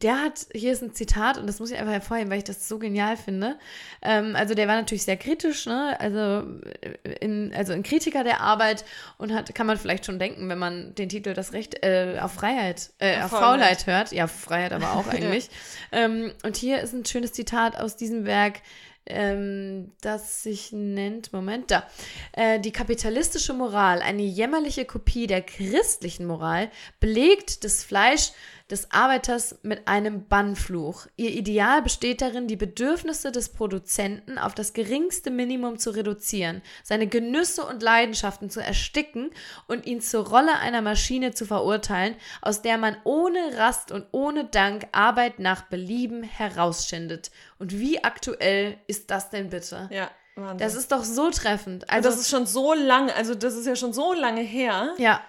[0.00, 2.68] der hat, hier ist ein Zitat und das muss ich einfach hervorheben, weil ich das
[2.68, 3.58] so genial finde.
[4.02, 5.96] Ähm, also der war natürlich sehr kritisch, ne?
[6.00, 6.46] Also
[6.80, 8.84] äh, in, also ein Kritiker der Arbeit
[9.18, 12.32] und hat, kann man vielleicht schon denken, wenn man den Titel Das Recht äh, auf
[12.32, 13.82] Freiheit, äh, auf, auf Faulheit.
[13.82, 14.12] Faulheit hört.
[14.12, 15.48] Ja, Freiheit aber auch eigentlich.
[15.92, 16.04] ja.
[16.04, 18.60] ähm, und hier ist ein schönes Zitat aus diesem Werk
[19.06, 21.84] ähm, das sich nennt, Moment, da,
[22.32, 26.70] äh, die kapitalistische Moral, eine jämmerliche Kopie der christlichen Moral,
[27.00, 28.32] belegt das Fleisch
[28.72, 31.06] des Arbeiters mit einem Bannfluch.
[31.16, 37.06] Ihr Ideal besteht darin, die Bedürfnisse des Produzenten auf das geringste Minimum zu reduzieren, seine
[37.06, 39.30] Genüsse und Leidenschaften zu ersticken
[39.68, 44.46] und ihn zur Rolle einer Maschine zu verurteilen, aus der man ohne Rast und ohne
[44.46, 47.30] Dank Arbeit nach Belieben herausschindet.
[47.58, 49.88] Und wie aktuell ist das denn bitte?
[49.92, 50.10] Ja.
[50.34, 50.56] Wahnsinn.
[50.56, 51.90] Das ist doch so treffend.
[51.90, 54.94] Also, das ist schon so lange, also das ist ja schon so lange her.
[54.96, 55.20] Ja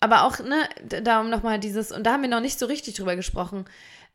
[0.00, 0.68] aber auch, ne,
[1.02, 3.64] da um nochmal dieses, und da haben wir noch nicht so richtig drüber gesprochen,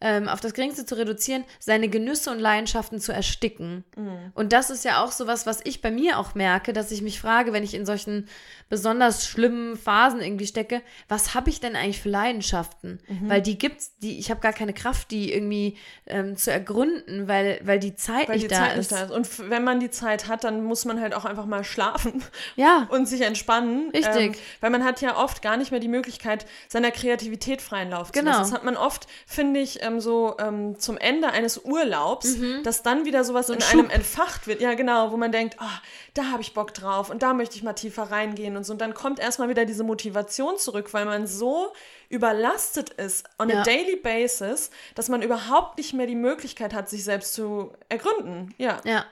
[0.02, 3.84] ähm, auf das Geringste zu reduzieren, seine Genüsse und Leidenschaften zu ersticken.
[3.96, 4.32] Mhm.
[4.34, 7.02] Und das ist ja auch so was, was ich bei mir auch merke, dass ich
[7.02, 8.28] mich frage, wenn ich in solchen
[8.70, 13.00] besonders schlimmen Phasen irgendwie stecke, was habe ich denn eigentlich für Leidenschaften?
[13.08, 13.30] Mhm.
[13.30, 15.78] Weil die gibt's, die, ich habe gar keine Kraft, die irgendwie
[16.08, 19.12] ähm, zu ergründen, weil, weil die Zeit, weil nicht, die da Zeit nicht da ist.
[19.12, 22.24] Und wenn man die Zeit hat, dann muss man halt auch einfach mal schlafen
[22.56, 22.88] ja.
[22.90, 23.92] und sich entspannen.
[23.92, 24.16] Richtig.
[24.16, 28.12] Ähm, weil man hat ja oft gar nicht mehr die Möglichkeit, seiner Kreativität freien Lauf
[28.12, 28.32] zu genau.
[28.32, 28.42] lassen.
[28.44, 32.64] Das hat man oft, finde ich, ähm, so ähm, zum Ende eines Urlaubs, mhm.
[32.64, 33.80] dass dann wieder sowas so ein in Schub.
[33.80, 34.62] einem entfacht wird.
[34.62, 35.78] Ja, genau, wo man denkt, oh,
[36.14, 38.74] da habe ich Bock drauf und da möchte ich mal tiefer reingehen und so.
[38.74, 41.74] Und dann kommt erstmal wieder diese Motivation zurück, weil man so
[42.10, 43.62] überlastet ist on ja.
[43.62, 48.54] a daily basis, dass man überhaupt nicht mehr die Möglichkeit hat, sich selbst zu ergründen.
[48.58, 48.82] Ja.
[48.84, 49.06] Ja.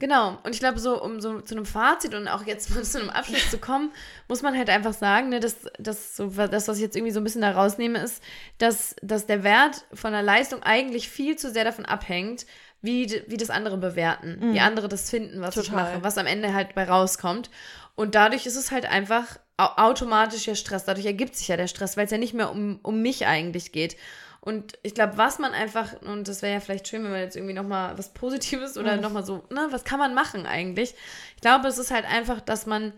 [0.00, 3.10] Genau, und ich glaube, so, um so zu einem Fazit und auch jetzt zu einem
[3.10, 3.92] Abschluss zu kommen,
[4.28, 7.20] muss man halt einfach sagen, ne, dass, dass so, das, was ich jetzt irgendwie so
[7.20, 8.22] ein bisschen da rausnehme, ist,
[8.58, 12.46] dass, dass der Wert von der Leistung eigentlich viel zu sehr davon abhängt,
[12.80, 14.54] wie, wie das andere bewerten, mhm.
[14.54, 15.64] wie andere das finden, was Total.
[15.64, 17.50] ich mache, was am Ende halt bei rauskommt.
[17.96, 20.84] Und dadurch ist es halt einfach automatisch ja Stress.
[20.84, 23.72] Dadurch ergibt sich ja der Stress, weil es ja nicht mehr um, um mich eigentlich
[23.72, 23.96] geht.
[24.40, 27.36] Und ich glaube, was man einfach, und das wäre ja vielleicht schön, wenn man jetzt
[27.36, 29.02] irgendwie nochmal was Positives oder mhm.
[29.02, 30.94] nochmal so, ne, was kann man machen eigentlich?
[31.34, 32.92] Ich glaube, es ist halt einfach, dass man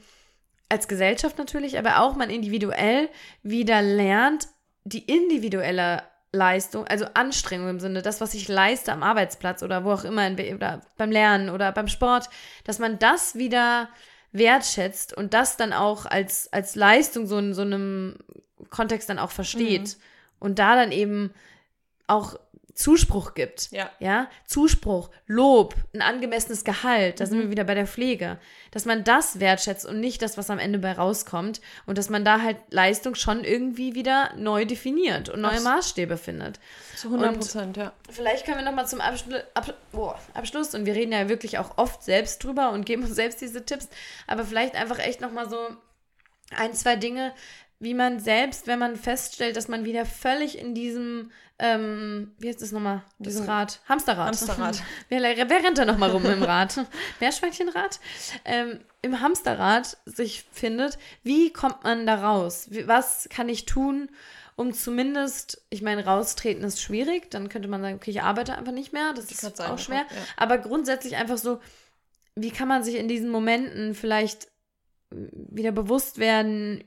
[0.69, 3.09] als Gesellschaft natürlich, aber auch man individuell
[3.43, 4.49] wieder lernt,
[4.85, 9.93] die individuelle Leistung, also Anstrengung im Sinne, das, was ich leiste am Arbeitsplatz oder wo
[9.93, 12.29] auch immer, in, oder beim Lernen oder beim Sport,
[12.65, 13.89] dass man das wieder
[14.33, 18.17] wertschätzt und das dann auch als, als Leistung so in so einem
[18.71, 19.83] Kontext dann auch versteht.
[19.83, 20.03] Mhm.
[20.41, 21.33] Und da dann eben
[22.09, 22.37] auch
[22.81, 23.71] Zuspruch gibt.
[23.73, 23.91] Ja.
[23.99, 24.29] ja.
[24.47, 27.29] Zuspruch, Lob, ein angemessenes Gehalt, da mhm.
[27.29, 28.39] sind wir wieder bei der Pflege.
[28.71, 31.61] Dass man das wertschätzt und nicht das, was am Ende bei rauskommt.
[31.87, 36.17] Und dass man da halt Leistung schon irgendwie wieder neu definiert und neue Ach, Maßstäbe
[36.17, 36.59] findet.
[36.97, 37.93] Zu 100 Prozent, ja.
[38.09, 41.77] Vielleicht können wir nochmal zum Abschlu Ab oh, Abschluss, und wir reden ja wirklich auch
[41.77, 43.89] oft selbst drüber und geben uns selbst diese Tipps,
[44.27, 45.59] aber vielleicht einfach echt nochmal so
[46.57, 47.33] ein, zwei Dinge,
[47.81, 52.61] wie man selbst, wenn man feststellt, dass man wieder völlig in diesem, ähm, wie heißt
[52.61, 53.81] das nochmal, dieses Rad?
[53.89, 54.29] Hamsterrad.
[54.29, 54.83] Hamsterrad.
[55.09, 56.79] wer, wer rennt da nochmal rum im Rad?
[57.21, 57.99] Meerschweinchenrad?
[58.45, 62.69] Ähm, Im Hamsterrad sich findet, wie kommt man da raus?
[62.85, 64.11] Was kann ich tun,
[64.57, 68.73] um zumindest, ich meine, raustreten ist schwierig, dann könnte man sagen, okay, ich arbeite einfach
[68.73, 70.05] nicht mehr, das, das ist auch schwer.
[70.11, 70.17] Ja.
[70.37, 71.61] Aber grundsätzlich einfach so,
[72.35, 74.49] wie kann man sich in diesen Momenten vielleicht
[75.11, 76.85] wieder bewusst werden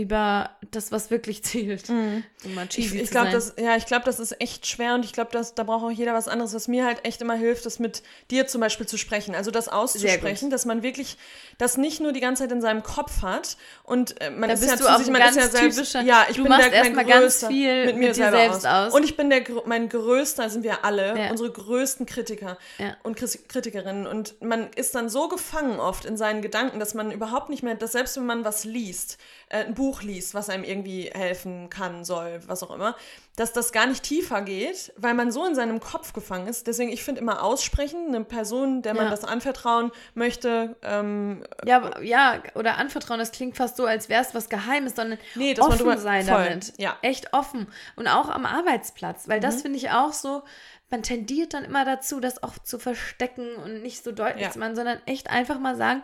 [0.00, 1.88] über das, was wirklich zählt.
[1.88, 2.24] Mhm.
[2.44, 4.94] Um mal Ich, cheesy ich zu glaube, das, ja, ich glaube, das ist echt schwer
[4.94, 6.54] und ich glaube, dass da braucht auch jeder was anderes.
[6.54, 9.34] Was mir halt echt immer hilft, ist mit dir zum Beispiel zu sprechen.
[9.34, 11.16] Also das auszusprechen, dass man wirklich
[11.58, 14.60] das nicht nur die ganze Zeit in seinem Kopf hat und äh, man Da ist
[14.60, 15.94] bist ja du zu auch sich, man ist ja ganz selbst.
[15.94, 18.10] ja, ich du bin machst der, mein erst mal ganz größter, viel mit mir mit
[18.10, 18.86] dir selber selbst aus.
[18.88, 18.94] aus.
[18.94, 21.30] Und ich bin der mein größter, sind wir alle, Ja.
[21.30, 22.96] unsere größten Kritiker Ja.
[23.02, 24.06] und Kritikerinnen.
[24.06, 27.74] Und man ist dann so gefangen oft in seinen Gedanken, dass man überhaupt nicht mehr,
[27.74, 29.18] dass selbst wenn man was liest,
[29.50, 32.96] äh, ein Buch liest, was einem irgendwie helfen kann, soll, was auch immer,
[33.36, 36.66] dass das gar nicht tiefer geht, weil man so in seinem Kopf gefangen ist.
[36.66, 39.10] Deswegen, ich finde immer aussprechen, eine Person, der man Ja.
[39.10, 44.34] das anvertrauen möchte, ähm, Ja, ja, oder anvertrauen, das klingt fast so, als wäre es
[44.34, 46.72] was Geheimes, sondern Nee, offen drüber- sein voll, damit.
[46.78, 46.96] ja.
[47.02, 47.66] Echt offen.
[47.96, 49.42] Und auch am Arbeitsplatz, weil Mhm.
[49.42, 50.42] das finde ich auch so,
[50.90, 54.50] man tendiert dann immer dazu, das auch zu verstecken und nicht so deutlich Ja.
[54.50, 56.02] zu machen, sondern echt einfach mal sagen,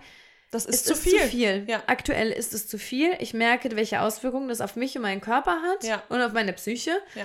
[0.65, 1.21] das ist es zu ist viel.
[1.21, 1.65] zu viel.
[1.69, 1.83] Ja.
[1.87, 3.15] Aktuell ist es zu viel.
[3.21, 6.03] Ich merke, welche Auswirkungen das auf mich und meinen Körper hat Ja.
[6.09, 6.93] und auf meine Psyche.
[7.15, 7.25] Ja.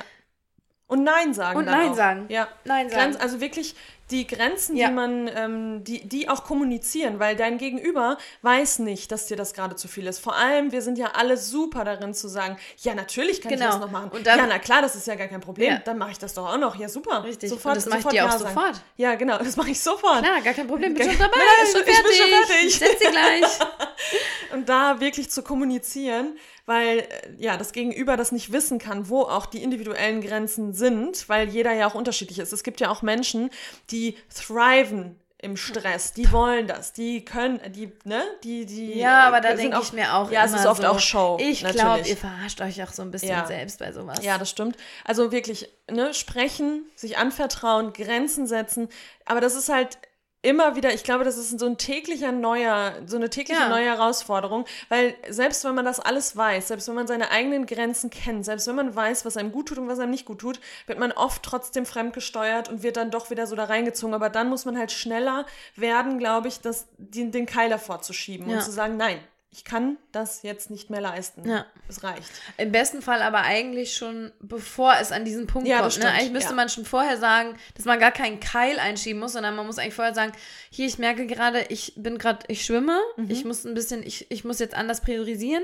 [0.88, 1.58] Und Nein sagen.
[1.58, 1.96] Und Nein auch.
[1.96, 2.26] sagen.
[2.30, 2.48] Ja.
[2.66, 3.12] Nein sagen.
[3.12, 3.76] Grenz, also wirklich
[4.12, 4.88] die Grenzen, Ja.
[4.90, 9.54] die man, ähm, die, die auch kommunizieren, weil dein Gegenüber weiß nicht, dass dir das
[9.54, 10.20] gerade zu viel ist.
[10.20, 13.66] Vor allem, wir sind ja alle super darin zu sagen, ja, natürlich kann Genau.
[13.66, 14.10] ich das noch machen.
[14.12, 15.72] Und dann- ja, na klar, das ist ja gar kein Problem.
[15.74, 15.80] Ja.
[15.80, 16.76] Dann mache ich das doch auch noch.
[16.76, 17.24] Ja, super.
[17.24, 17.50] Richtig.
[17.50, 18.54] Sofort, Und das mache ich dir auch Ja sagen.
[18.56, 18.82] sofort.
[18.98, 20.24] Ja, genau, das mache ich sofort.
[20.24, 20.94] Klar, gar kein Problem.
[20.94, 21.38] Bin schon dabei.
[21.38, 22.18] Nein, ist schon ich bin fertig.
[22.18, 22.66] schon fertig.
[22.68, 23.60] Ich setz sie gleich.
[24.54, 27.06] Und da wirklich zu kommunizieren, weil äh,
[27.38, 31.74] ja das Gegenüber das nicht wissen kann, wo auch die individuellen Grenzen sind, weil jeder
[31.74, 32.54] ja auch unterschiedlich ist.
[32.54, 33.50] Es gibt ja auch Menschen,
[33.90, 39.00] die thriven im Stress, die wollen das, die können, die, ne, die, die.
[39.00, 41.38] Ja, aber da denke ich mir auch Ja, es ist oft so, auch Show.
[41.42, 43.46] Ich glaube, ihr verarscht euch auch so ein bisschen Ja.
[43.48, 44.24] selbst bei sowas.
[44.24, 44.78] Ja, das stimmt.
[45.04, 48.88] Also wirklich, ne, sprechen, sich anvertrauen, Grenzen setzen.
[49.26, 49.98] Aber das ist halt
[50.44, 53.70] immer wieder, ich glaube, das ist so ein täglicher neuer, so eine tägliche Ja.
[53.70, 58.10] neue Herausforderung, weil selbst wenn man das alles weiß, selbst wenn man seine eigenen Grenzen
[58.10, 60.60] kennt, selbst wenn man weiß, was einem gut tut und was einem nicht gut tut,
[60.88, 64.16] wird man oft trotzdem fremdgesteuert und wird dann doch wieder so da reingezogen.
[64.16, 68.14] Aber dann muss man halt schneller werden, glaube ich, das, den, den Keil davor zu
[68.14, 68.58] schieben Ja.
[68.58, 69.20] und zu sagen, nein,
[69.54, 71.48] ich kann das jetzt nicht mehr leisten.
[71.48, 71.66] Ja.
[71.90, 72.24] Es reicht.
[72.58, 76.00] Im besten Fall aber eigentlich schon, bevor es an diesen Punkt Ja, kommt.
[76.00, 76.10] Ne?
[76.10, 76.56] Eigentlich müsste ja.
[76.56, 79.94] man schon vorher sagen, dass man gar keinen Keil einschieben muss, sondern man muss eigentlich
[79.94, 80.32] vorher sagen,
[80.70, 83.30] hier, ich merke gerade, ich bin gerade, ich schwimme, Mhm.
[83.30, 85.64] ich muss ein bisschen, ich, ich muss jetzt anders priorisieren,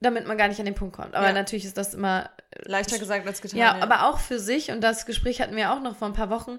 [0.00, 1.14] damit man gar nicht an den Punkt kommt.
[1.14, 1.32] Aber Ja.
[1.32, 2.28] natürlich ist das immer
[2.64, 3.58] Leichter gesagt als getan.
[3.58, 6.28] Ja, aber auch für sich, und das Gespräch hatten wir auch noch vor ein paar
[6.30, 6.58] Wochen,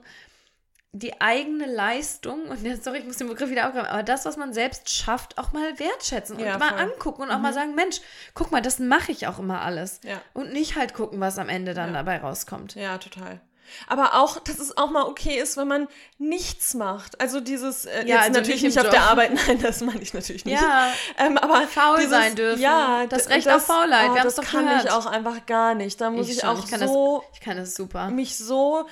[1.00, 4.38] die eigene Leistung, und jetzt, sorry, ich muss den Begriff wieder aufgreifen, aber das, was
[4.38, 6.86] man selbst schafft, auch mal wertschätzen und Ja, mal voll.
[6.86, 6.91] Mhm.
[6.93, 7.98] angucken und auch mal sagen, Mensch,
[8.34, 10.00] guck mal, das mache ich auch immer alles.
[10.04, 10.22] Ja.
[10.34, 11.98] Und nicht halt gucken, was am Ende dann Ja.
[12.00, 12.76] dabei rauskommt.
[12.76, 13.39] Ja, total.
[13.88, 15.89] Aber auch, dass es auch mal okay ist, wenn man
[16.20, 17.20] nichts macht.
[17.20, 19.02] Also dieses, äh, Ja, jetzt also natürlich nicht nicht auf der.
[19.04, 20.54] Arbeit, nein, das meine ich natürlich nicht.
[20.62, 20.88] Ja,
[21.18, 22.62] Ähm, aber Faul dieses, sein dürfen.
[22.62, 24.86] Ja, Das Recht auf Faulheit, Oh, wir haben's das doch kann gehört.
[24.86, 26.00] ich auch einfach gar nicht.
[26.00, 28.10] Da muss ich, schon, auch ich kann so das, ich kann das super.
[28.10, 28.88] mich so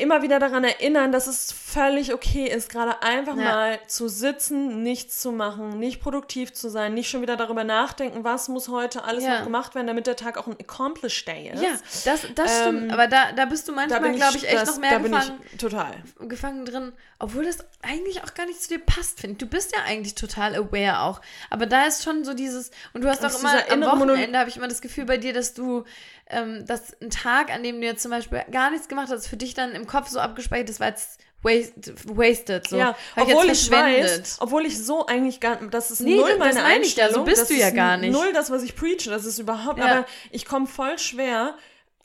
[0.00, 3.42] immer wieder daran erinnern, dass es völlig okay ist, gerade einfach Ja.
[3.42, 8.24] mal zu sitzen, nichts zu machen, nicht produktiv zu sein, nicht schon wieder darüber nachdenken,
[8.24, 9.38] was muss heute alles Ja.
[9.38, 11.62] noch gemacht werden, damit der Tag auch ein Accomplished Day ist.
[11.62, 11.70] Ja,
[12.04, 12.92] das, das Ähm, stimmt.
[12.92, 15.40] Aber da, da bist du manchmal, glaube ich, echt das, noch mehr da bin gefangen.
[15.52, 15.92] ich total.
[16.20, 19.38] gefangen drin, obwohl das eigentlich auch gar nicht zu dir passt, finde ich.
[19.38, 21.20] Du bist ja eigentlich total aware auch.
[21.50, 24.56] Aber da ist schon so dieses, und du hast auch immer, am Wochenende habe ich
[24.56, 25.84] immer das Gefühl bei dir, dass du,
[26.28, 29.36] ähm, dass ein Tag, an dem du jetzt zum Beispiel gar nichts gemacht hast, für
[29.36, 32.76] dich dann im Kopf so abgespeichert, das war jetzt waste, wasted, so.
[32.76, 34.20] Ja, Hab obwohl jetzt ich verschwendet.
[34.20, 37.04] weiß, obwohl ich so eigentlich gar, das ist Nee, null meine das meine ich ja,
[37.10, 37.24] so Einstellung.
[37.24, 38.12] bist das du ja gar nicht.
[38.12, 39.84] Null das, was ich preache, das ist überhaupt, Ja.
[39.86, 41.54] aber ich komme voll schwer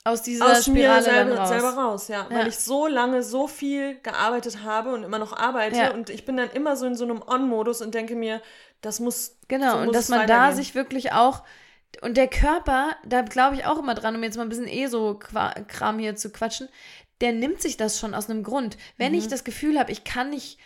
[0.04, 1.48] Aus dieser aus mir Spirale selber dann raus.
[1.48, 2.36] selber raus, ja, Ja.
[2.36, 5.90] weil ich so lange so viel gearbeitet habe und immer noch arbeite Ja.
[5.92, 8.42] und ich bin dann immer so in so einem On-Modus und denke mir,
[8.80, 11.42] das muss Genau, so und muss dass es man da sich wirklich auch.
[12.02, 14.86] Und der Körper, da glaube ich auch immer dran, um jetzt mal ein bisschen eh
[14.88, 16.68] so Kram hier zu quatschen,
[17.20, 18.76] der nimmt sich das schon aus einem Grund.
[18.96, 19.18] Wenn Mhm.
[19.18, 20.58] ich das Gefühl habe, ich kann nicht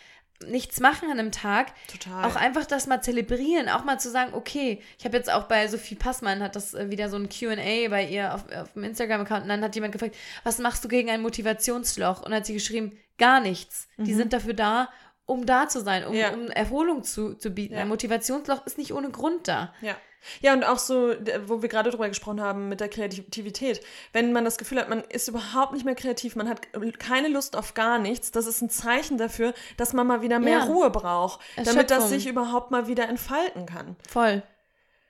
[0.47, 4.33] nichts machen an einem Tag, total auch einfach das mal zelebrieren, auch mal zu sagen,
[4.33, 7.87] okay, ich habe jetzt auch bei Sophie Passmann, hat das äh, wieder so ein Q&A
[7.87, 11.09] bei ihr auf, auf dem Instagram-Account und dann hat jemand gefragt, was machst du gegen
[11.09, 12.23] ein Motivationsloch?
[12.23, 13.87] Und hat sie geschrieben, gar nichts.
[13.97, 14.89] Die sind dafür da,
[15.25, 16.19] um da zu sein, um, Mhm.
[16.19, 16.33] Ja.
[16.33, 17.75] um Erholung zu, zu bieten.
[17.75, 17.81] Ja.
[17.81, 19.73] Ein Motivationsloch ist nicht ohne Grund da.
[19.81, 19.95] Ja.
[20.41, 21.13] Ja, und auch so,
[21.45, 23.81] wo wir gerade drüber gesprochen haben mit der Kreativität.
[24.11, 26.61] Wenn man das Gefühl hat, man ist überhaupt nicht mehr kreativ, man hat
[26.99, 30.59] keine Lust auf gar nichts, das ist ein Zeichen dafür, dass man mal wieder mehr
[30.59, 30.63] Ja.
[30.65, 33.95] Ruhe braucht, damit das sich überhaupt mal wieder entfalten kann.
[34.07, 34.43] Voll.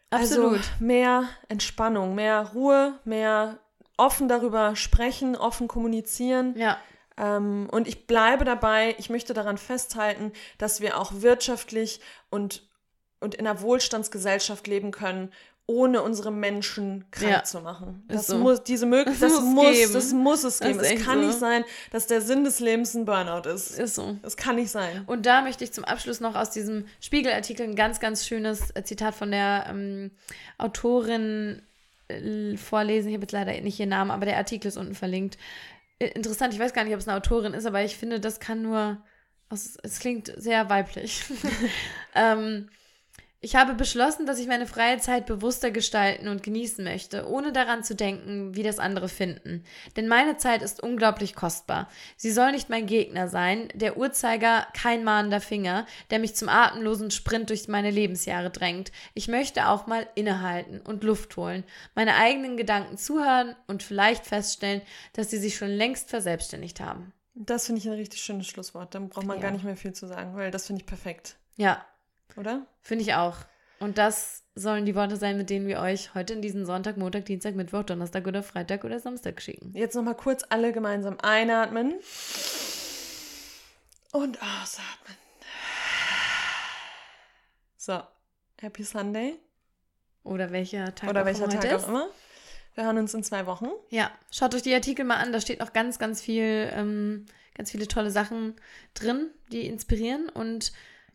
[0.10, 0.58] Absolut.
[0.58, 3.58] Also mehr Entspannung, mehr Ruhe, mehr
[3.98, 6.56] offen darüber sprechen, offen kommunizieren.
[6.58, 6.78] ja.
[7.16, 12.00] Ähm, und ich bleibe dabei, ich möchte daran festhalten, dass wir auch wirtschaftlich
[12.32, 12.68] und,
[13.24, 15.32] und in einer Wohlstandsgesellschaft leben können,
[15.66, 17.44] ohne unsere Menschen krank Ja.
[17.46, 18.04] zu machen.
[18.10, 18.38] Das so.
[18.38, 20.80] muss, diese Möglichkeit, Das das, muss das muss es geben.
[20.82, 21.28] Es kann so.
[21.28, 23.80] nicht sein, dass der Sinn des Lebens ein Burnout ist.
[23.80, 24.18] Ist so.
[24.24, 25.04] Es kann nicht sein.
[25.08, 28.84] Und da möchte ich zum Abschluss noch aus diesem Spiegelartikel ein ganz, ganz schönes äh,
[28.84, 30.12] Zitat von der ähm,
[30.58, 31.62] Autorin
[32.10, 33.08] äh, vorlesen.
[33.10, 35.38] Ich habe jetzt leider nicht ihren Namen, aber der Artikel ist unten verlinkt.
[36.00, 38.42] Äh, Interessant, ich weiß gar nicht, ob es eine Autorin ist, aber ich finde, das
[38.42, 39.02] kann nur.
[39.48, 41.24] aus- Es klingt sehr weiblich.
[42.16, 42.68] ähm,
[43.44, 47.84] ich habe beschlossen, dass ich meine freie Zeit bewusster gestalten und genießen möchte, ohne daran
[47.84, 49.66] zu denken, wie das andere finden.
[49.98, 51.90] Denn meine Zeit ist unglaublich kostbar.
[52.16, 57.12] Sie soll nicht mein Gegner sein, der Uhrzeiger kein mahnender Finger, der mich zum atemlosen
[57.12, 58.94] Sprint durch meine Lebensjahre drängt.
[59.14, 61.66] Ich möchte auch mal innehalten und Luft holen,
[61.96, 64.82] meine eigenen Gedanken zuhören und vielleicht feststellen,
[65.12, 67.12] dass sie sich schon längst verselbstständigt haben.
[67.36, 68.96] Das finde ich ein richtig schönes Schlusswort.
[68.96, 69.44] Dann braucht man Ja.
[69.44, 71.36] gar nicht mehr viel zu sagen, weil das finde ich perfekt.
[71.58, 71.86] Ja,
[72.36, 72.66] Oder?
[72.82, 73.38] Finde ich auch.
[73.80, 77.26] Und das sollen die Worte sein, mit denen wir euch heute in diesen Sonntag, Montag,
[77.26, 79.72] Dienstag, Mittwoch, Donnerstag oder Freitag oder Samstag schicken.
[79.76, 81.96] Jetzt nochmal kurz alle gemeinsam einatmen.
[84.12, 85.18] Und ausatmen.
[87.78, 88.02] So,
[88.62, 89.36] Happy Sunday.
[90.24, 92.08] Oder welcher Tag Oder auch welcher Tag auch immer.
[92.76, 93.68] Wir hören uns in zwei Wochen.
[93.90, 95.34] Ja, schaut euch die Artikel mal an.
[95.34, 97.26] Da steht noch ganz, ganz viel, ähm,
[97.56, 98.56] ganz viele tolle Sachen
[98.94, 100.30] drin, die inspirieren.
[100.30, 100.72] Und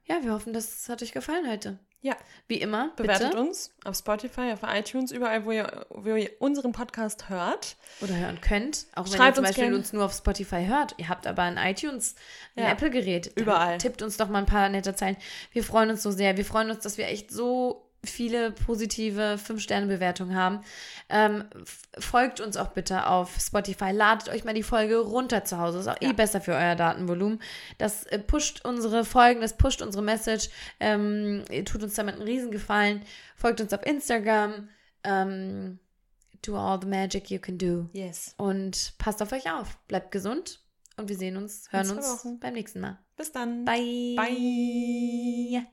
[0.08, 1.78] ja, wir hoffen, das hat euch gefallen heute.
[2.00, 2.16] Ja.
[2.46, 3.40] Wie immer, Bewertet bitte.
[3.42, 7.76] uns auf Spotify, auf iTunes, überall, wo ihr, wo ihr unseren Podcast hört.
[8.00, 8.86] Oder hören könnt.
[8.94, 9.74] Auch wenn ihr Schreibt zum uns Beispiel gern.
[9.74, 10.94] uns nur auf Spotify hört.
[10.98, 12.14] Ihr habt aber ein iTunes,
[12.54, 12.70] ein Ja.
[12.70, 13.32] Apple-Gerät.
[13.34, 13.78] Überall.
[13.78, 15.16] Tippt uns doch mal ein paar nette Zeilen.
[15.52, 16.36] Wir freuen uns so sehr.
[16.36, 20.60] Wir freuen uns, dass wir echt so viele positive 5-Sterne-Bewertungen haben.
[21.08, 21.44] Ähm,
[21.98, 23.90] folgt uns auch bitte auf Spotify.
[23.90, 25.80] Ladet euch mal die Folge runter zu Hause.
[25.80, 26.10] Ist auch Ja.
[26.10, 27.40] eh besser für euer Datenvolumen.
[27.78, 30.48] Das äh, pusht unsere Folgen, das pusht unsere Message.
[30.80, 33.02] Ähm, tut uns damit einen Riesengefallen.
[33.36, 34.68] Folgt uns auf Instagram.
[35.04, 35.78] Ähm,
[36.42, 37.88] do all the magic you can do.
[37.92, 38.34] Yes.
[38.36, 39.76] Und passt auf euch auf.
[39.88, 40.60] Bleibt gesund.
[40.96, 42.98] Und wir sehen uns, hören uns beim nächsten Mal.
[43.16, 43.64] Bis dann.
[43.64, 44.14] Bye.
[44.16, 45.66] Bye.